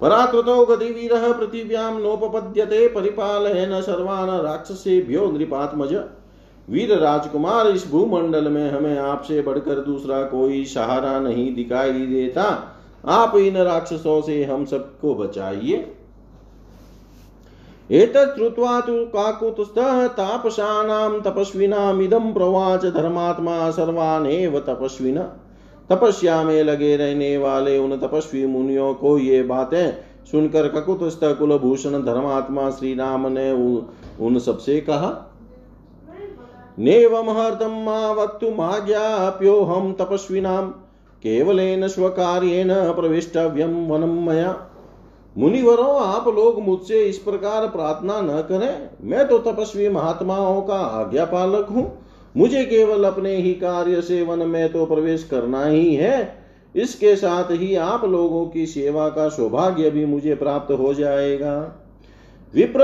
पराकृतो 0.00 0.64
गतिवीर 0.66 1.10
पृथिव्याम 1.32 1.98
नोपपद्यते 1.98 2.88
सर्वान 3.82 4.30
राक्षसेभ्यो 4.30 5.30
नृपात्मज 5.30 5.94
वीर 6.68 6.96
राजकुमार, 6.98 7.68
इस 7.68 7.90
भूमंडल 7.90 8.48
में 8.48 8.70
हमें 8.70 8.98
आपसे 8.98 9.40
बढ़कर 9.42 9.80
दूसरा 9.80 10.22
कोई 10.22 10.64
सहारा 10.64 11.18
नहीं 11.20 11.54
दिखाई 11.54 12.06
देता। 12.06 12.74
आप 13.04 13.36
इन 13.36 13.56
राक्षसों 13.56 14.20
से 14.22 14.44
हम 14.44 14.64
सबको 14.64 15.14
बचाइए। 15.14 15.94
एतच्छ्रुत्वा 17.90 18.80
तपस्विनामिदं 21.20 22.32
प्रवाच 22.32 22.84
धर्मात्मा 22.84 23.70
सर्वानेव 23.70 24.58
तपस्विन। 24.58 25.18
तपस्या 25.90 26.42
में 26.42 26.62
लगे 26.64 26.96
रहने 26.96 27.38
वाले 27.38 27.78
उन 27.78 27.96
तपस्वी 27.98 28.46
मुनियों 28.46 28.94
को 28.94 29.18
ये 29.18 29.42
बातें 29.42 29.92
सुनकर 30.30 30.68
ककुतस्थ 30.68 31.20
कुलभूषण 31.24 32.02
धर्मात्मा 32.04 32.70
श्री 32.70 32.94
राम 32.94 33.26
ने 33.26 33.52
उन 34.20 34.38
सबसे 34.38 34.80
कहा 34.80 35.24
नेवमहर्तं 36.78 37.84
मा 37.84 38.12
वक्तुमाज्ञाप्योऽहं 38.12 39.92
तपस्विनां 39.92 40.62
केवलेन 41.22 41.88
स्वकार्येण 41.88 42.72
प्रविष्टव्यं 42.72 43.88
वनं 43.88 44.24
मया। 44.26 44.67
मुनिवरों, 45.38 46.00
आप 46.00 46.28
लोग 46.28 46.60
मुझसे 46.62 47.02
इस 47.04 47.18
प्रकार 47.18 47.66
प्रार्थना 47.66 48.20
न 48.20 48.40
करें। 48.42 48.88
मैं 49.02 49.26
तो 49.28 49.38
तपस्वी 49.38 49.88
महात्माओं 49.88 50.60
का 50.62 50.74
आज्ञा 50.74 51.24
पालक 51.24 51.66
हूँ। 51.70 51.92
मुझे 52.36 52.64
केवल 52.64 53.04
अपने 53.04 53.36
ही 53.36 53.52
कार्य 53.54 54.00
से 54.02 54.22
वन 54.22 54.38
में 54.38 54.72
तो 54.72 54.86
प्रवेश 54.86 55.24
करना 55.24 55.64
ही 55.64 55.94
है। 55.94 56.38
इसके 56.74 57.14
साथ 57.16 57.50
ही 57.50 57.74
आप 57.74 58.04
लोगों 58.04 58.44
की 58.46 58.66
सेवा 58.66 59.08
का 59.08 59.28
सौभाग्य 59.28 59.90
भी 59.90 60.04
मुझे 60.06 60.34
प्राप्त 60.34 60.72
हो 60.72 60.92
जाएगा। 60.94 61.54
विप्र, 62.54 62.82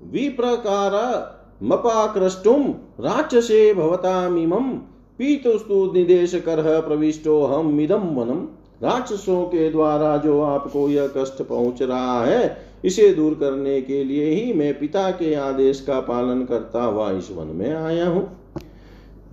विप्रकार 0.00 0.92
मपाकृष्टुम 1.62 2.74
राक्षसे 3.00 3.72
भवतामिमं 3.74 4.72
पीतुस्तु 5.18 5.92
निदेश 5.94 6.34
कर 6.34 6.80
प्रविष्टो 6.80 7.44
हम 7.44 7.80
इदम 7.80 8.08
वनम। 8.14 8.46
राक्षसों 8.84 9.42
के 9.44 9.70
द्वारा 9.70 10.16
जो 10.16 10.40
आपको 10.42 10.88
यह 10.88 11.12
कष्ट 11.16 11.42
पहुँच 11.42 11.82
रहा 11.82 12.24
है 12.24 12.56
इसे 12.84 13.08
दूर 13.14 13.34
करने 13.34 13.80
के 13.82 14.02
लिए 14.04 14.30
ही 14.30 14.52
मैं 14.52 14.78
पिता 14.78 15.10
के 15.10 15.34
आदेश 15.34 15.80
का 15.80 16.00
पालन 16.00 16.44
करता 16.44 16.82
हुआ 16.84 17.10
इस 17.10 17.30
वन 17.32 17.46
में 17.46 17.74
आया 17.74 18.08
हूँ। 18.08 18.24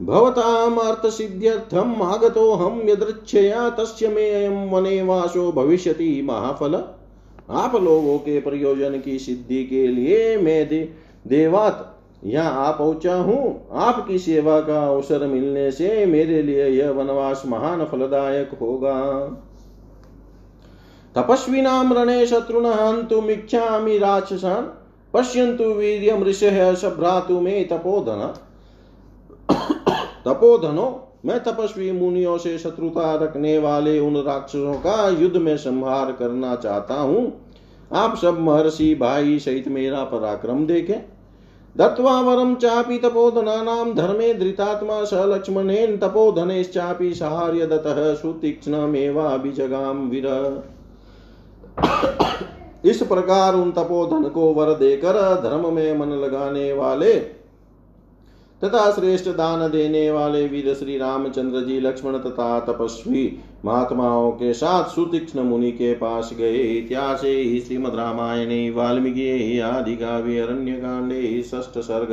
भवताम 0.01 0.77
अर्थ 0.77 1.09
सिद्ध्यर्थम 1.11 2.01
आगतो 2.03 2.51
हम 2.53 2.81
यदृच्छया 2.89 3.69
तस्य 3.69 4.07
में 4.07 4.31
अयम 4.35 4.69
वने 4.69 5.01
वासो 5.01 5.51
भविष्यति 5.51 6.21
महाफल। 6.25 6.75
आप 7.49 7.75
लोगों 7.75 8.17
के 8.17 8.39
प्रयोजन 8.41 8.99
की 8.99 9.17
सिद्धि 9.19 9.63
के 9.63 9.87
लिए 9.87 10.37
मैं 10.37 10.67
दे, 10.69 10.79
देवात 11.27 11.87
यहाँ 12.23 12.65
आ 12.67 12.71
पहुँचा 12.71 13.15
हूँ। 13.15 13.67
आपकी 13.73 14.19
सेवा 14.19 14.59
का 14.61 14.87
अवसर 14.87 15.25
मिलने 15.27 15.71
से 15.71 16.05
मेरे 16.05 16.41
लिए 16.41 16.67
यह 16.67 16.89
वनवास 16.89 17.43
महान 17.45 17.85
फलदायक 17.85 18.49
होगा। 18.61 18.97
तपस्विनाम 21.15 21.93
रणे 21.93 22.25
शत्रुन 22.25 22.65
हन्तुमिच्छामि 22.65 23.97
राक्षसान्। 23.97 24.65
पश्यन्तु 25.13 25.63
वीर्यम 25.63 26.23
ऋषः 26.23 26.73
सभ्रातु 26.73 27.39
मे 27.39 27.63
तपोधन। 27.63 28.33
तपोधनो, 30.25 31.07
मैं 31.25 31.39
तपस्वी 31.43 31.91
मुनियों 31.91 32.37
से 32.37 32.57
शत्रुता 32.57 33.13
रखने 33.15 33.57
वाले 33.57 33.99
उन 33.99 34.15
राक्षसों 34.17 34.73
का 34.73 35.07
युद्ध 35.09 35.37
में 35.37 35.57
संहार 35.57 36.11
करना 36.11 36.55
चाहता 36.55 36.93
हूँ। 36.93 37.31
आप 37.93 38.15
सब 38.17 38.39
महर्षि 38.39 38.95
भाई 38.95 39.39
सहित 39.39 39.67
मेरा 39.67 40.03
पराक्रम 40.03 40.65
देखें। 40.67 41.10
दत्त्वा 41.77 42.19
वरं 42.21 42.55
चापि 42.55 42.97
तपोधनानां 42.97 43.93
धर्मे 43.95 44.33
धृतात्मा 44.33 45.03
स 45.03 45.13
लक्ष्मणेन 45.27 45.97
तपोधनेश्चापि 45.97 47.13
सहार्य 47.13 47.65
दत्तः 47.65 48.13
सुतीक्ष्णमेवाभिजगाम 48.13 50.09
वीर। 50.09 50.27
इस 52.85 53.01
प्रकार 53.03 53.55
उन 53.55 53.71
तपोधन 53.71 54.27
को 54.29 54.53
वर 54.53 54.73
देकर 54.73 55.19
धर्म 55.43 55.73
में 55.73 55.97
मन 55.97 56.09
लगाने 56.15 56.73
वाले 56.73 57.13
तथा 58.61 58.91
श्रेष्ठ 58.91 59.29
दान 59.29 59.69
देने 59.71 60.11
वाले 60.11 60.47
वीर 60.47 60.73
श्री 60.73 60.97
रामचंद्र 60.97 61.61
जी, 61.61 61.79
लक्ष्मण 61.79 62.17
तथा 62.17 62.59
तपस्वी 62.59 63.25
महात्माओं 63.65 64.31
के 64.31 64.53
साथ 64.53 64.89
सुतीक्ष्ण 64.89 65.39
मुनि 65.39 65.71
के 65.71 65.93
पास 65.93 66.29
गए। 66.37 66.57
इतिहास 66.57 67.19
श्रीमद 67.67 67.95
रामायणे, 67.95 68.69
वाल्मीकि 68.69 69.59
आदि 69.59 69.95
काव्य 69.95 70.39
अरण्य 70.39 70.71
कांडे 70.71 71.43
ष्ठ 71.43 71.77
सर्ग। 71.77 72.11